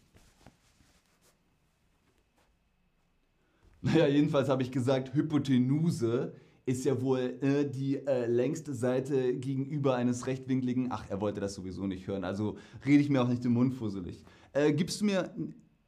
Naja, 3.79 4.07
jedenfalls 4.07 4.49
habe 4.49 4.63
ich 4.63 4.71
gesagt, 4.71 5.13
Hypotenuse 5.13 6.33
ist 6.65 6.83
ja 6.83 6.99
wohl 6.99 7.37
äh, 7.41 7.69
die 7.69 7.97
äh, 7.97 8.25
längste 8.25 8.73
Seite 8.73 9.35
gegenüber 9.35 9.95
eines 9.95 10.25
rechtwinkligen. 10.25 10.87
Ach, 10.91 11.05
er 11.09 11.21
wollte 11.21 11.39
das 11.39 11.53
sowieso 11.53 11.85
nicht 11.85 12.07
hören, 12.07 12.23
also 12.23 12.57
rede 12.85 13.01
ich 13.01 13.09
mir 13.09 13.21
auch 13.21 13.27
nicht 13.27 13.43
den 13.43 13.53
Mund 13.53 13.75
fusselig. 13.75 14.25
Äh, 14.51 14.73
gibst 14.73 14.99
du 14.99 15.05
mir. 15.05 15.31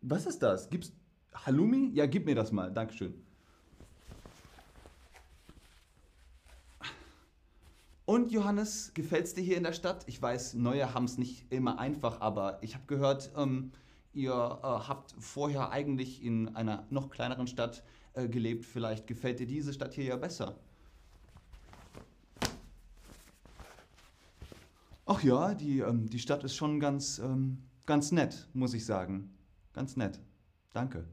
Was 0.02 0.28
ist 0.28 0.40
das? 0.40 0.70
Gibst. 0.70 0.94
Halloumi? 1.34 1.90
Ja, 1.94 2.06
gib 2.06 2.28
mir 2.28 2.36
das 2.36 2.52
mal. 2.52 2.72
Dankeschön. 2.72 3.16
Und 8.10 8.32
Johannes, 8.32 8.92
gefällt 8.96 9.26
es 9.26 9.36
dir 9.36 9.44
hier 9.44 9.56
in 9.56 9.62
der 9.62 9.72
Stadt? 9.72 10.04
Ich 10.08 10.20
weiß, 10.20 10.56
Neue 10.56 10.96
haben 10.96 11.04
es 11.06 11.20
nicht 11.20 11.46
immer 11.52 11.78
einfach, 11.78 12.22
aber 12.22 12.58
ich 12.64 12.74
habe 12.74 12.86
gehört, 12.88 13.32
ähm, 13.38 13.72
ihr 14.14 14.32
äh, 14.32 14.66
habt 14.66 15.14
vorher 15.20 15.70
eigentlich 15.70 16.24
in 16.24 16.56
einer 16.56 16.88
noch 16.90 17.12
kleineren 17.12 17.46
Stadt 17.46 17.84
äh, 18.14 18.28
gelebt. 18.28 18.66
Vielleicht 18.66 19.06
gefällt 19.06 19.40
dir 19.40 19.46
diese 19.46 19.74
Stadt 19.74 19.94
hier 19.94 20.06
ja 20.06 20.16
besser. 20.16 20.58
Ach 25.06 25.22
ja, 25.22 25.54
die, 25.54 25.82
ähm, 25.82 26.10
die 26.10 26.18
Stadt 26.18 26.44
ist 26.44 26.56
schon 26.56 26.80
ganz, 26.80 27.20
ähm, 27.20 27.60
ganz 27.86 28.12
nett, 28.12 28.50
muss 28.54 28.74
ich 28.74 28.88
sagen. 28.88 29.38
Ganz 29.74 29.98
nett. 29.98 30.20
Danke. 30.74 31.06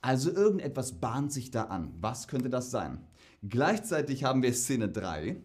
Also 0.00 0.30
irgendetwas 0.30 0.92
bahnt 1.00 1.32
sich 1.32 1.50
da 1.50 1.64
an. 1.64 1.92
Was 1.98 2.28
könnte 2.28 2.50
das 2.50 2.70
sein? 2.70 3.04
Gleichzeitig 3.42 4.22
haben 4.22 4.44
wir 4.44 4.52
Szene 4.52 4.88
3. 4.88 5.42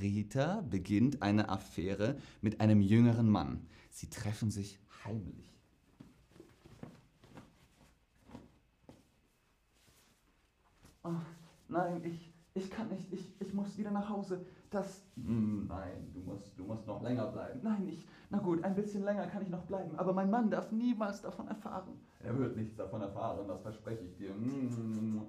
Rita 0.00 0.62
beginnt 0.68 1.22
eine 1.22 1.48
Affäre 1.48 2.16
mit 2.40 2.60
einem 2.60 2.80
jüngeren 2.80 3.28
Mann. 3.28 3.66
Sie 3.90 4.08
treffen 4.08 4.50
sich 4.50 4.78
heimlich. 5.04 5.50
Oh, 11.02 11.10
nein, 11.68 12.02
ich, 12.04 12.32
ich 12.54 12.70
kann 12.70 12.88
nicht, 12.88 13.12
ich, 13.12 13.34
ich 13.40 13.54
muss 13.54 13.76
wieder 13.78 13.90
nach 13.90 14.08
Hause. 14.08 14.44
Das. 14.70 15.02
Hm, 15.16 15.66
nein, 15.66 16.10
du 16.12 16.20
musst, 16.20 16.58
du 16.58 16.64
musst 16.64 16.86
noch 16.86 17.02
länger 17.02 17.26
bleiben. 17.26 17.60
Nein, 17.62 17.88
ich. 17.88 18.06
Na 18.28 18.38
gut, 18.38 18.62
ein 18.62 18.74
bisschen 18.74 19.02
länger 19.02 19.26
kann 19.26 19.42
ich 19.42 19.48
noch 19.48 19.64
bleiben, 19.64 19.98
aber 19.98 20.12
mein 20.12 20.30
Mann 20.30 20.50
darf 20.50 20.70
niemals 20.70 21.22
davon 21.22 21.48
erfahren. 21.48 21.98
Er 22.22 22.38
wird 22.38 22.56
nichts 22.56 22.76
davon 22.76 23.00
erfahren, 23.00 23.48
das 23.48 23.60
verspreche 23.62 24.04
ich 24.04 24.16
dir. 24.16 24.30
Hm. 24.30 25.22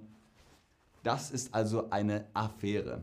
Das 1.02 1.32
ist 1.32 1.52
also 1.52 1.90
eine 1.90 2.26
Affäre. 2.32 3.02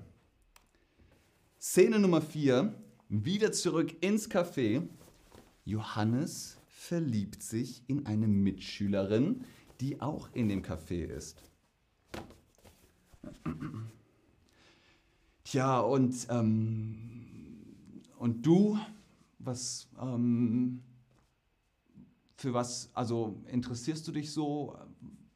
Szene 1.62 2.00
Nummer 2.00 2.22
4, 2.22 2.74
wieder 3.10 3.52
zurück 3.52 4.02
ins 4.02 4.30
Café. 4.30 4.88
Johannes 5.66 6.58
verliebt 6.68 7.44
sich 7.44 7.84
in 7.88 8.06
eine 8.06 8.30
Mitschülerin, 8.30 9.44
die 9.82 10.00
auch 10.00 10.30
in 10.32 10.48
dem 10.48 10.64
Café 10.64 11.04
ist. 11.04 11.44
Ja, 15.48 15.82
und, 15.82 16.28
ähm, 16.30 17.26
und 18.18 18.46
du, 18.46 18.80
was, 19.40 19.90
ähm, 20.02 20.82
für 22.38 22.54
was, 22.54 22.90
also 22.94 23.44
interessierst 23.52 24.08
du 24.08 24.14
dich 24.14 24.32
so? 24.32 24.78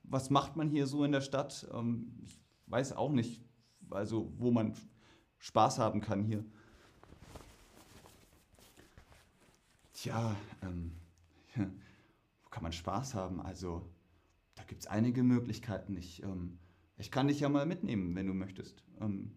Was 0.03 0.29
macht 0.29 0.55
man 0.55 0.69
hier 0.69 0.87
so 0.87 1.03
in 1.03 1.11
der 1.11 1.19
Stadt? 1.19 1.67
Ähm, 1.73 2.13
ich 2.23 2.39
weiß 2.67 2.93
auch 2.93 3.11
nicht, 3.11 3.41
also 3.89 4.31
wo 4.37 4.49
man 4.49 4.73
Spaß 5.43 5.77
haben 5.77 5.99
kann 5.99 6.23
hier. 6.23 6.45
Tja, 9.91 10.37
ähm, 10.61 10.93
wo 11.55 12.49
kann 12.49 12.63
man 12.63 12.71
Spaß 12.71 13.13
haben? 13.13 13.41
Also, 13.41 13.85
da 14.55 14.63
gibt 14.63 14.83
es 14.83 14.87
einige 14.87 15.21
Möglichkeiten. 15.21 15.97
Ich, 15.97 16.23
ähm, 16.23 16.59
ich 16.97 17.11
kann 17.11 17.27
dich 17.27 17.41
ja 17.41 17.49
mal 17.49 17.65
mitnehmen, 17.65 18.15
wenn 18.15 18.25
du 18.25 18.33
möchtest. 18.33 18.85
Ähm, 19.01 19.35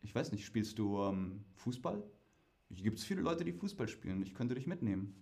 ich 0.00 0.14
weiß 0.14 0.30
nicht, 0.30 0.44
spielst 0.44 0.78
du 0.78 1.02
ähm, 1.02 1.44
Fußball? 1.56 2.04
Hier 2.68 2.84
gibt 2.84 3.00
es 3.00 3.04
viele 3.04 3.22
Leute, 3.22 3.42
die 3.42 3.52
Fußball 3.52 3.88
spielen. 3.88 4.22
Ich 4.22 4.34
könnte 4.34 4.54
dich 4.54 4.68
mitnehmen. 4.68 5.12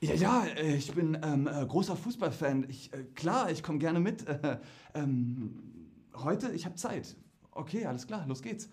Ja, 0.00 0.12
ja, 0.12 0.44
äh, 0.44 0.76
ich 0.76 0.92
bin 0.92 1.18
ähm, 1.22 1.46
äh, 1.46 1.64
großer 1.64 1.96
Fußballfan. 1.96 2.68
Ich, 2.68 2.92
äh, 2.92 3.04
klar, 3.14 3.50
ich 3.50 3.62
komme 3.62 3.78
gerne 3.78 3.98
mit. 3.98 4.28
Äh, 4.28 4.58
ähm, 4.94 5.88
heute, 6.16 6.52
ich 6.52 6.66
habe 6.66 6.74
Zeit. 6.74 7.16
Okay, 7.56 7.86
alles 7.86 8.06
klar, 8.06 8.26
los 8.26 8.42
geht's. 8.42 8.68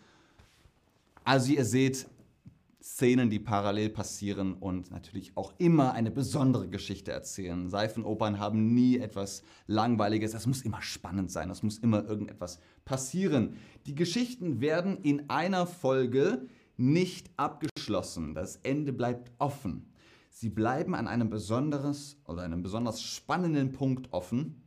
Also 1.23 1.53
ihr 1.53 1.63
seht 1.63 2.07
Szenen, 2.81 3.29
die 3.29 3.39
parallel 3.39 3.89
passieren 3.89 4.55
und 4.55 4.91
natürlich 4.91 5.37
auch 5.37 5.53
immer 5.57 5.93
eine 5.93 6.11
besondere 6.11 6.67
Geschichte 6.67 7.13
erzählen. 7.13 7.69
Seifenopern 7.69 8.39
haben 8.39 8.73
nie 8.73 8.97
etwas 8.97 9.43
Langweiliges. 9.67 10.33
Es 10.33 10.47
muss 10.47 10.63
immer 10.63 10.81
spannend 10.81 11.31
sein. 11.31 11.49
Es 11.49 11.63
muss 11.63 11.77
immer 11.77 12.03
irgendetwas 12.03 12.59
passieren. 12.83 13.55
Die 13.85 13.95
Geschichten 13.95 14.59
werden 14.59 14.97
in 14.97 15.29
einer 15.29 15.65
Folge 15.65 16.45
nicht 16.75 17.31
abgeschlossen. 17.37 18.35
Das 18.35 18.57
Ende 18.63 18.91
bleibt 18.91 19.31
offen. 19.39 19.93
Sie 20.29 20.49
bleiben 20.49 20.93
an 20.93 21.07
einem 21.07 21.29
besonderes 21.29 22.17
oder 22.25 22.41
einem 22.41 22.63
besonders 22.63 23.01
spannenden 23.01 23.71
Punkt 23.71 24.11
offen, 24.11 24.62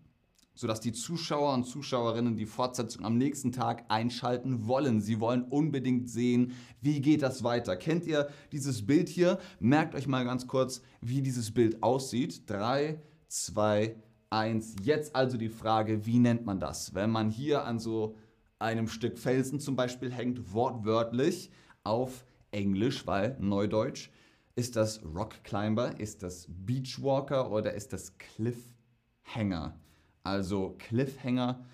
sodass 0.56 0.80
die 0.80 0.92
Zuschauer 0.92 1.54
und 1.54 1.64
Zuschauerinnen 1.64 2.36
die 2.36 2.46
Fortsetzung 2.46 3.04
am 3.04 3.16
nächsten 3.16 3.52
Tag 3.52 3.84
einschalten 3.88 4.66
wollen. 4.66 5.00
Sie 5.00 5.20
wollen 5.20 5.44
unbedingt 5.44 6.10
sehen, 6.10 6.54
wie 6.80 7.00
geht 7.00 7.22
das 7.22 7.44
weiter. 7.44 7.76
Kennt 7.76 8.06
ihr 8.06 8.28
dieses 8.50 8.84
Bild 8.84 9.08
hier? 9.08 9.38
Merkt 9.60 9.94
euch 9.94 10.08
mal 10.08 10.24
ganz 10.24 10.48
kurz, 10.48 10.82
wie 11.00 11.22
dieses 11.22 11.52
Bild 11.52 11.82
aussieht. 11.82 12.50
3, 12.50 13.00
2, 13.28 13.96
1. 14.30 14.76
Jetzt 14.82 15.14
also 15.14 15.36
die 15.36 15.50
Frage, 15.50 16.06
wie 16.06 16.18
nennt 16.18 16.44
man 16.44 16.58
das? 16.58 16.94
Wenn 16.94 17.10
man 17.10 17.30
hier 17.30 17.64
an 17.64 17.78
so 17.78 18.16
einem 18.58 18.88
Stück 18.88 19.18
Felsen 19.18 19.60
zum 19.60 19.76
Beispiel 19.76 20.10
hängt, 20.10 20.52
wortwörtlich 20.52 21.50
auf 21.84 22.26
Englisch, 22.50 23.06
weil 23.06 23.36
Neudeutsch, 23.38 24.10
ist 24.54 24.76
das 24.76 25.04
Rock 25.04 25.44
Climber? 25.44 26.00
Ist 26.00 26.22
das 26.22 26.46
Beachwalker 26.48 27.50
oder 27.52 27.74
ist 27.74 27.92
das 27.92 28.14
Cliffhanger? 28.16 29.78
Also 30.26 30.74
Cliffhanger 30.78 31.64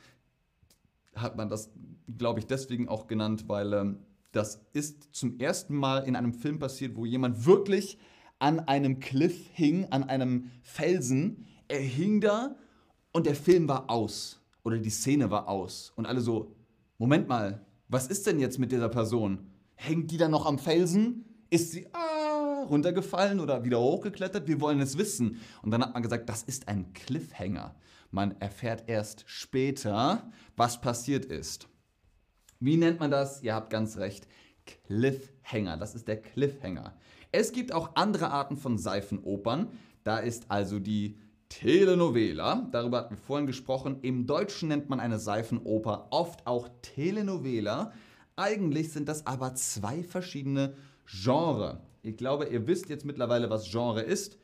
hat 1.15 1.37
man 1.37 1.49
das, 1.49 1.71
glaube 2.19 2.41
ich, 2.41 2.47
deswegen 2.47 2.89
auch 2.89 3.07
genannt, 3.07 3.49
weil 3.49 3.73
ähm, 3.73 3.99
das 4.33 4.61
ist 4.73 5.15
zum 5.15 5.39
ersten 5.39 5.75
Mal 5.75 6.05
in 6.05 6.17
einem 6.17 6.35
Film 6.35 6.59
passiert, 6.59 6.97
wo 6.97 7.07
jemand 7.07 7.47
wirklich 7.47 7.99
an 8.39 8.61
einem 8.61 9.01
Cliff 9.01 9.49
hing, 9.55 9.87
an 9.91 10.05
einem 10.05 10.51
Felsen. 10.63 11.47
Er 11.69 11.81
hing 11.81 12.21
da 12.21 12.57
und 13.13 13.27
der 13.27 13.37
Film 13.37 13.69
war 13.69 13.89
aus 13.89 14.41
oder 14.65 14.79
die 14.79 14.91
Szene 14.91 15.31
war 15.31 15.49
aus. 15.49 15.93
Und 15.97 16.07
alle 16.07 16.21
so, 16.21 16.55
Moment 16.99 17.29
mal, 17.29 17.65
was 17.89 18.07
ist 18.07 18.27
denn 18.27 18.39
jetzt 18.39 18.59
mit 18.59 18.71
dieser 18.71 18.89
Person? 18.89 19.51
Hängt 19.75 20.11
die 20.11 20.19
da 20.19 20.29
noch 20.29 20.45
am 20.45 20.59
Felsen? 20.59 21.25
Ist 21.51 21.73
sie, 21.73 21.87
ah, 21.93 22.65
runtergefallen 22.65 23.41
oder 23.41 23.65
wieder 23.65 23.81
hochgeklettert? 23.81 24.47
Wir 24.47 24.61
wollen 24.61 24.81
es 24.81 24.99
wissen. 24.99 25.39
Und 25.63 25.71
dann 25.71 25.83
hat 25.83 25.95
man 25.95 26.03
gesagt, 26.03 26.29
das 26.29 26.43
ist 26.43 26.69
ein 26.69 26.93
Cliffhanger. 26.93 27.75
Man 28.13 28.39
erfährt 28.41 28.85
erst 28.89 29.25
später, 29.27 30.31
was 30.55 30.83
passiert 30.83 31.25
ist. 31.25 31.67
Wie 32.61 32.77
nennt 32.77 33.01
man 33.01 33.11
das? 33.11 33.43
Ihr 33.43 33.55
habt 33.55 33.71
ganz 33.71 33.97
recht. 33.97 34.29
Cliffhanger. 34.67 35.79
Das 35.79 35.95
ist 35.95 36.07
der 36.07 36.21
Cliffhanger. 36.21 36.95
Es 37.33 37.53
gibt 37.53 37.73
auch 37.73 37.97
andere 37.97 38.31
Arten 38.31 38.59
von 38.59 38.77
Seifenopern. 38.77 39.71
Da 40.05 40.19
ist 40.19 40.51
also 40.51 40.79
die 40.79 41.19
Telenovela. 41.49 42.69
Darüber 42.71 42.99
hatten 42.99 43.15
wir 43.15 43.23
vorhin 43.23 43.47
gesprochen. 43.47 44.01
Im 44.03 44.27
Deutschen 44.27 44.69
nennt 44.69 44.91
man 44.91 45.01
eine 45.01 45.19
Seifenoper 45.19 46.09
oft 46.11 46.47
auch 46.47 46.69
Telenovela. 46.83 47.93
Eigentlich 48.37 48.93
sind 48.93 49.09
das 49.09 49.27
aber 49.27 49.55
zwei 49.55 50.03
verschiedene 50.03 50.77
Genres. 51.07 51.79
Ich 52.03 52.19
glaube, 52.19 52.45
ihr 52.45 52.67
wisst 52.67 52.91
jetzt 52.91 53.07
mittlerweile, 53.07 53.49
was 53.49 53.71
Genre 53.71 54.03
ist. 54.03 54.37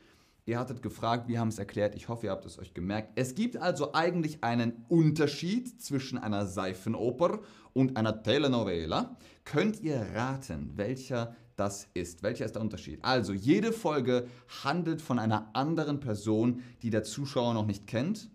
Ihr 0.49 0.59
hattet 0.59 0.81
gefragt, 0.81 1.29
wir 1.29 1.41
haben 1.41 1.49
es 1.49 1.59
erklärt. 1.59 1.95
Ich 1.95 2.09
hoffe, 2.09 2.25
ihr 2.25 2.33
habt 2.33 2.47
es 2.47 2.59
euch 2.59 2.73
gemerkt. 2.73 3.13
Es 3.17 3.35
gibt 3.35 3.59
also 3.59 3.93
eigentlich 3.93 4.43
einen 4.43 4.87
Unterschied 4.89 5.83
zwischen 5.83 6.17
einer 6.17 6.47
Seifenoper 6.47 7.41
und 7.75 7.99
einer 7.99 8.23
Telenovela. 8.23 9.19
Könnt 9.45 9.83
ihr 9.83 10.01
raten, 10.15 10.73
welcher 10.77 11.37
das 11.57 11.89
ist? 11.93 12.23
Welcher 12.23 12.47
ist 12.47 12.55
der 12.55 12.63
Unterschied? 12.63 13.05
Also, 13.05 13.35
jede 13.35 13.75
Folge 13.75 14.27
handelt 14.65 15.03
von 15.03 15.19
einer 15.19 15.51
anderen 15.53 16.01
Person, 16.01 16.63
die 16.81 16.89
der 16.89 17.03
Zuschauer 17.03 17.53
noch 17.53 17.67
nicht 17.67 17.87
kennt. 17.87 18.31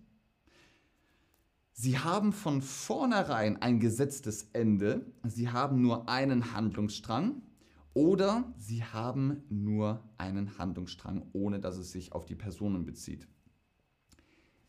Sie 1.71 1.97
haben 1.97 2.31
von 2.31 2.61
vornherein 2.61 3.59
ein 3.59 3.79
gesetztes 3.79 4.49
Ende. 4.53 5.03
Sie 5.23 5.49
haben 5.49 5.81
nur 5.81 6.07
einen 6.07 6.53
Handlungsstrang. 6.53 7.41
Oder 7.93 8.53
sie 8.57 8.83
haben 8.83 9.43
nur 9.49 10.03
einen 10.17 10.57
Handlungsstrang, 10.57 11.27
ohne 11.33 11.59
dass 11.59 11.77
es 11.77 11.91
sich 11.91 12.11
auf 12.11 12.25
die 12.25 12.35
Personen 12.35 12.85
bezieht. 12.85 13.27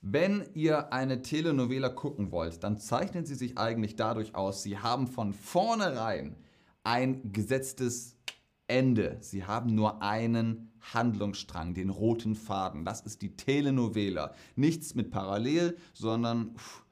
Wenn 0.02 0.44
ihr 0.52 0.92
eine 0.92 1.22
Telenovela 1.22 1.88
gucken 1.88 2.30
wollt, 2.30 2.62
dann 2.62 2.78
zeichnen 2.78 3.24
sie 3.24 3.34
sich 3.34 3.56
eigentlich 3.56 3.96
dadurch 3.96 4.34
aus, 4.34 4.62
sie 4.62 4.78
haben 4.78 5.06
von 5.06 5.32
vornherein 5.32 6.36
ein 6.82 7.32
gesetztes 7.32 8.18
Ende. 8.66 9.16
Sie 9.20 9.44
haben 9.44 9.74
nur 9.74 10.02
einen 10.02 10.70
Handlungsstrang, 10.92 11.72
den 11.72 11.88
roten 11.88 12.34
Faden. 12.34 12.84
Das 12.84 13.00
ist 13.00 13.22
die 13.22 13.36
Telenovela. 13.36 14.34
Nichts 14.56 14.94
mit 14.94 15.10
Parallel, 15.10 15.78
sondern 15.94 16.54
pff, 16.56 16.83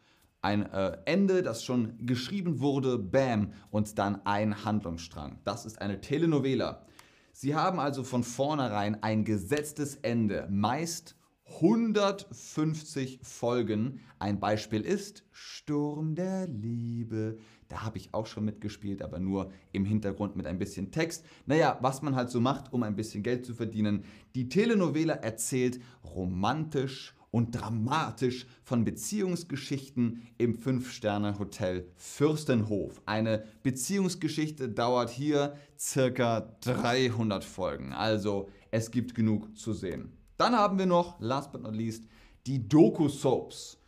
ein 0.43 0.71
äh, 0.71 0.99
Ende, 1.05 1.43
das 1.43 1.65
schon 1.65 2.05
geschrieben 2.05 2.61
wurde, 2.61 2.99
bam, 2.99 3.53
und 3.71 3.99
dann 3.99 4.27
ein 4.27 4.65
Handlungsstrang. 4.65 5.39
Das 5.45 5.65
ist 5.65 5.81
eine 5.81 6.01
Telenovela. 6.01 6.85
Sie 7.33 7.55
haben 7.55 7.81
also 7.81 8.05
von 8.05 8.25
vornherein 8.25 9.03
ein 9.03 9.25
gesetztes 9.25 9.97
Ende, 9.97 10.47
meist 10.51 11.17
150 11.47 13.21
Folgen. 13.23 14.01
Ein 14.19 14.41
Beispiel 14.41 14.83
ist 14.83 15.25
Sturm 15.31 16.15
der 16.15 16.47
Liebe. 16.49 17.39
Da 17.69 17.83
habe 17.83 17.99
ich 17.99 18.13
auch 18.15 18.27
schon 18.27 18.45
mitgespielt, 18.45 19.03
aber 19.03 19.19
nur 19.19 19.51
im 19.73 19.85
Hintergrund 19.85 20.37
mit 20.37 20.47
ein 20.47 20.59
bisschen 20.59 20.91
Text. 20.91 21.25
Naja, 21.47 21.79
was 21.81 22.03
man 22.03 22.17
halt 22.17 22.31
so 22.31 22.41
macht, 22.41 22.73
um 22.73 22.83
ein 22.83 22.97
bisschen 22.97 23.23
Geld 23.23 23.47
zu 23.47 23.55
verdienen. 23.55 24.05
Die 24.35 24.49
Telenovela 24.49 25.15
erzählt 25.15 25.81
romantisch 26.05 27.15
und 27.33 27.51
dramatisch 27.53 28.47
von 28.63 28.85
Beziehungsgeschichten 28.85 30.23
im 30.39 30.55
Fünf-Sterne-Hotel 30.55 31.89
Fürstenhof. 31.97 33.03
Eine 33.07 33.45
Beziehungsgeschichte 33.65 34.69
dauert 34.69 35.11
hier 35.11 35.57
circa 35.77 36.57
300 36.61 37.43
Folgen, 37.43 37.93
also 37.93 38.49
es 38.71 38.93
gibt 38.93 39.17
genug 39.17 39.59
zu 39.59 39.73
sehen. 39.73 40.13
Dann 40.37 40.55
haben 40.55 40.79
wir 40.79 40.87
noch, 40.87 41.19
last 41.21 41.51
but 41.53 41.63
not 41.63 41.75
least, 41.75 42.05
die 42.47 42.69
Doku-Soaps. 42.69 43.79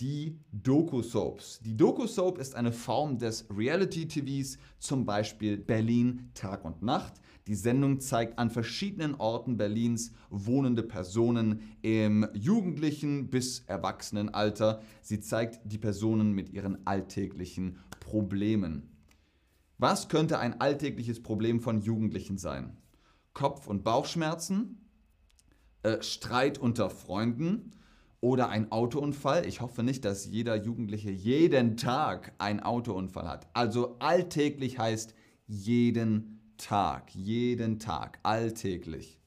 Die 0.00 0.38
Doku-Soaps. 0.52 1.58
Die 1.58 1.76
Doku-Soap 1.76 2.38
ist 2.38 2.54
eine 2.54 2.70
Form 2.70 3.18
des 3.18 3.46
Reality-TVs, 3.50 4.56
zum 4.78 5.04
Beispiel 5.04 5.56
Berlin 5.56 6.30
Tag 6.34 6.64
und 6.64 6.82
Nacht. 6.82 7.14
Die 7.48 7.56
Sendung 7.56 7.98
zeigt 7.98 8.38
an 8.38 8.48
verschiedenen 8.48 9.16
Orten 9.16 9.56
Berlins 9.56 10.12
wohnende 10.30 10.84
Personen 10.84 11.62
im 11.82 12.28
jugendlichen 12.32 13.28
bis 13.28 13.64
Erwachsenenalter. 13.66 14.82
Sie 15.02 15.18
zeigt 15.18 15.60
die 15.64 15.78
Personen 15.78 16.30
mit 16.30 16.50
ihren 16.50 16.86
alltäglichen 16.86 17.80
Problemen. 17.98 18.96
Was 19.78 20.08
könnte 20.08 20.38
ein 20.38 20.60
alltägliches 20.60 21.20
Problem 21.24 21.58
von 21.58 21.80
Jugendlichen 21.80 22.38
sein? 22.38 22.76
Kopf- 23.34 23.66
und 23.66 23.82
Bauchschmerzen, 23.82 24.78
äh, 25.82 26.00
Streit 26.02 26.58
unter 26.58 26.88
Freunden 26.88 27.72
oder 28.20 28.48
ein 28.48 28.72
Autounfall. 28.72 29.46
Ich 29.46 29.60
hoffe 29.60 29.82
nicht, 29.82 30.04
dass 30.04 30.26
jeder 30.26 30.56
Jugendliche 30.56 31.10
jeden 31.10 31.76
Tag 31.76 32.32
einen 32.38 32.60
Autounfall 32.60 33.28
hat. 33.28 33.46
Also 33.52 33.96
alltäglich 33.98 34.78
heißt 34.78 35.14
jeden 35.46 36.40
Tag. 36.56 37.14
Jeden 37.14 37.78
Tag, 37.78 38.18
alltäglich. 38.22 39.20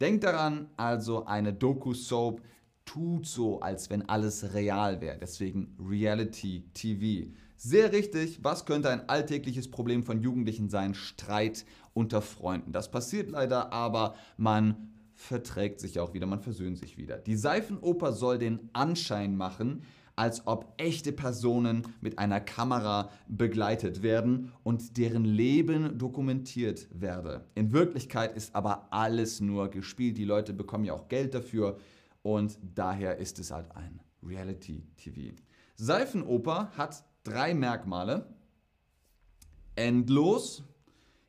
Denkt 0.00 0.24
daran, 0.24 0.68
also 0.76 1.24
eine 1.24 1.54
Doku-Soap 1.54 2.42
tut 2.84 3.26
so, 3.26 3.60
als 3.60 3.88
wenn 3.90 4.08
alles 4.08 4.54
real 4.54 5.00
wäre. 5.00 5.18
Deswegen 5.18 5.76
Reality 5.80 6.64
TV. 6.74 7.30
Sehr 7.56 7.92
richtig, 7.92 8.44
was 8.44 8.66
könnte 8.66 8.90
ein 8.90 9.08
alltägliches 9.08 9.70
Problem 9.70 10.02
von 10.02 10.20
Jugendlichen 10.20 10.68
sein? 10.68 10.94
Streit 10.94 11.64
unter 11.94 12.20
Freunden. 12.20 12.72
Das 12.72 12.90
passiert 12.90 13.30
leider, 13.30 13.72
aber 13.72 14.14
man 14.36 14.92
verträgt 15.16 15.80
sich 15.80 15.98
auch 15.98 16.14
wieder, 16.14 16.26
man 16.26 16.40
versöhnt 16.40 16.78
sich 16.78 16.96
wieder. 16.98 17.16
Die 17.16 17.36
Seifenoper 17.36 18.12
soll 18.12 18.38
den 18.38 18.68
Anschein 18.74 19.34
machen, 19.34 19.82
als 20.14 20.46
ob 20.46 20.72
echte 20.76 21.12
Personen 21.12 21.82
mit 22.00 22.18
einer 22.18 22.40
Kamera 22.40 23.10
begleitet 23.28 24.02
werden 24.02 24.52
und 24.62 24.96
deren 24.96 25.24
Leben 25.24 25.98
dokumentiert 25.98 26.88
werde. 26.90 27.46
In 27.54 27.72
Wirklichkeit 27.72 28.36
ist 28.36 28.54
aber 28.54 28.88
alles 28.92 29.40
nur 29.40 29.68
gespielt. 29.68 30.16
Die 30.16 30.24
Leute 30.24 30.52
bekommen 30.52 30.84
ja 30.84 30.94
auch 30.94 31.08
Geld 31.08 31.34
dafür 31.34 31.78
und 32.22 32.58
daher 32.74 33.18
ist 33.18 33.38
es 33.38 33.50
halt 33.50 33.74
ein 33.74 34.00
Reality-TV. 34.22 35.34
Seifenoper 35.76 36.70
hat 36.76 37.04
drei 37.24 37.54
Merkmale. 37.54 38.26
Endlos, 39.74 40.62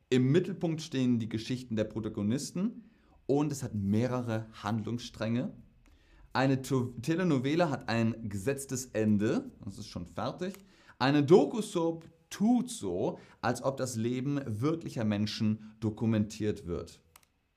im 0.10 0.32
Mittelpunkt 0.32 0.82
stehen 0.82 1.20
die 1.20 1.28
Geschichten 1.28 1.76
der 1.76 1.84
Protagonisten 1.84 2.87
und 3.28 3.52
es 3.52 3.62
hat 3.62 3.76
mehrere 3.76 4.48
Handlungsstränge. 4.64 5.54
Eine 6.34 6.62
Telenovela 6.62 7.70
hat 7.70 7.90
ein 7.90 8.30
gesetztes 8.30 8.88
Ende, 8.88 9.52
das 9.64 9.78
ist 9.78 9.88
schon 9.88 10.06
fertig. 10.06 10.54
Eine 11.00 11.24
Doku-Soap 11.24 12.06
tut 12.30 12.70
so, 12.70 13.20
als 13.42 13.64
ob 13.64 13.78
das 13.78 13.96
Leben 13.96 14.42
wirklicher 14.46 15.06
Menschen 15.06 15.76
dokumentiert 15.80 16.66
wird. 16.68 17.00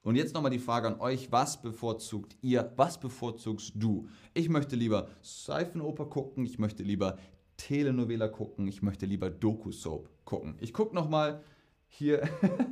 Und 0.03 0.17
jetzt 0.17 0.35
nochmal 0.35 0.51
die 0.51 0.59
Frage 0.59 0.89
an 0.89 1.01
euch, 1.01 1.31
was 1.31 1.61
bevorzugt 1.61 2.37
ihr, 2.41 2.73
was 2.77 2.99
bevorzugst 2.99 3.73
du? 3.75 4.09
Ich 4.33 4.49
möchte 4.49 4.77
lieber 4.77 5.09
Seifenoper 5.21 6.07
gucken, 6.07 6.47
ich 6.47 6.59
möchte 6.59 6.83
lieber 6.83 7.19
Telenovela 7.59 8.29
gucken, 8.29 8.67
ich 8.67 8.81
möchte 8.81 9.05
lieber 9.05 9.29
Doku-Soap 9.29 10.09
gucken. 10.25 10.57
Ich 10.61 10.73
gucke 10.73 10.95
nochmal 10.95 11.43
hier 11.87 12.23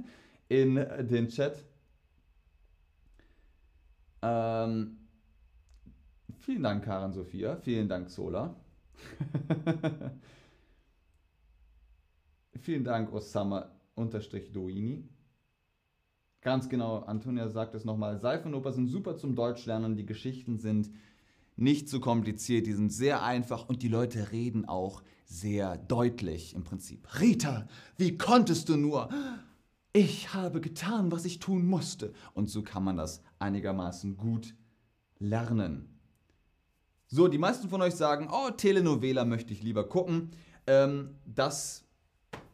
in 0.48 0.76
den 0.76 1.28
Chat. 1.28 1.66
Ähm, 4.28 4.98
vielen 6.40 6.62
Dank, 6.62 6.84
Karin 6.84 7.12
Sophia. 7.12 7.56
Vielen 7.56 7.88
Dank, 7.88 8.10
Sola. 8.10 8.54
vielen 12.60 12.84
Dank, 12.84 13.12
Osama-Doini. 13.12 15.08
Ganz 16.40 16.68
genau, 16.68 17.00
Antonia 17.00 17.48
sagt 17.48 17.74
es 17.74 17.84
nochmal. 17.84 18.20
Seifenoper 18.20 18.72
sind 18.72 18.86
super 18.88 19.16
zum 19.16 19.34
Deutschlernen. 19.34 19.96
Die 19.96 20.06
Geschichten 20.06 20.58
sind 20.58 20.90
nicht 21.56 21.88
zu 21.88 21.98
kompliziert, 22.00 22.66
die 22.66 22.72
sind 22.72 22.92
sehr 22.92 23.24
einfach 23.24 23.68
und 23.68 23.82
die 23.82 23.88
Leute 23.88 24.30
reden 24.30 24.64
auch 24.64 25.02
sehr 25.24 25.76
deutlich 25.76 26.54
im 26.54 26.62
Prinzip. 26.62 27.20
Rita, 27.20 27.66
wie 27.96 28.16
konntest 28.16 28.68
du 28.68 28.76
nur? 28.76 29.08
Ich 29.92 30.34
habe 30.34 30.60
getan, 30.60 31.10
was 31.10 31.24
ich 31.24 31.38
tun 31.38 31.66
musste. 31.66 32.12
Und 32.34 32.50
so 32.50 32.62
kann 32.62 32.84
man 32.84 32.96
das 32.96 33.22
einigermaßen 33.38 34.16
gut 34.16 34.54
lernen. 35.18 35.98
So, 37.06 37.26
die 37.26 37.38
meisten 37.38 37.68
von 37.68 37.80
euch 37.80 37.94
sagen, 37.94 38.28
oh, 38.30 38.50
Telenovela 38.50 39.24
möchte 39.24 39.52
ich 39.52 39.62
lieber 39.62 39.88
gucken. 39.88 40.30
Ähm, 40.66 41.16
das 41.24 41.84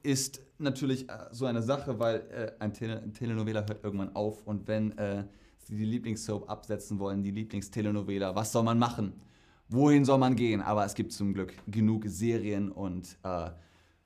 ist 0.04 0.40
natürlich 0.58 1.08
äh, 1.08 1.26
so 1.32 1.46
eine 1.46 1.62
Sache, 1.62 1.98
weil 1.98 2.16
äh, 2.30 2.52
ein, 2.62 2.72
Tele 2.72 3.02
ein, 3.02 3.12
Telenovela 3.12 3.66
hört 3.66 3.82
irgendwann 3.82 4.14
auf 4.14 4.46
und 4.46 4.68
wenn 4.68 4.96
äh, 4.96 5.24
sie 5.58 5.76
die 5.76 5.84
Lieblingssoap 5.84 6.48
absetzen 6.48 7.00
wollen, 7.00 7.22
die 7.22 7.32
Lieblingstelenovela, 7.32 8.36
was 8.36 8.52
soll 8.52 8.62
man 8.62 8.78
machen? 8.78 9.20
Wohin 9.68 10.04
soll 10.04 10.18
man 10.18 10.36
gehen? 10.36 10.60
Aber 10.60 10.84
es 10.84 10.94
gibt 10.94 11.12
zum 11.12 11.34
Glück 11.34 11.54
genug 11.66 12.04
Serien 12.06 12.70
und 12.70 13.16
äh, 13.24 13.50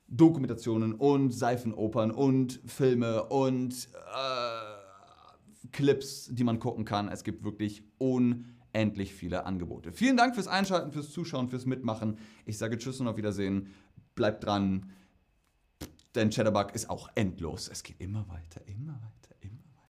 Dokumentationen 0.09 0.95
und 0.95 1.33
Seifenopern 1.33 2.11
und 2.11 2.61
Filme 2.65 3.25
und 3.25 3.89
äh, 3.95 5.69
Clips, 5.73 6.29
die 6.33 6.45
man 6.45 6.59
gucken 6.59 6.85
kann. 6.85 7.09
Es 7.09 7.25
gibt 7.25 7.45
wirklich 7.45 7.83
unendlich 7.99 9.15
viele 9.15 9.45
Angebote. 9.45 9.93
Vielen 9.93 10.17
Dank 10.17 10.35
fürs 10.35 10.49
Einschalten, 10.49 10.93
fürs 10.93 11.11
Zuschauen, 11.11 11.49
fürs 11.49 11.67
Mitmachen. 11.67 12.19
Ich 12.47 12.57
sage 12.57 12.79
Tschüss 12.79 13.01
und 13.01 13.09
auf 13.09 13.17
Wiedersehen. 13.19 13.69
Bleibt 14.15 14.45
dran, 14.45 14.91
denn 16.15 16.31
Chatterbug 16.31 16.75
ist 16.75 16.89
auch 16.89 17.11
endlos. 17.15 17.69
Es 17.69 17.83
geht 17.83 18.01
immer 18.01 18.27
weiter, 18.29 18.67
immer 18.67 18.95
weiter. 18.95 19.18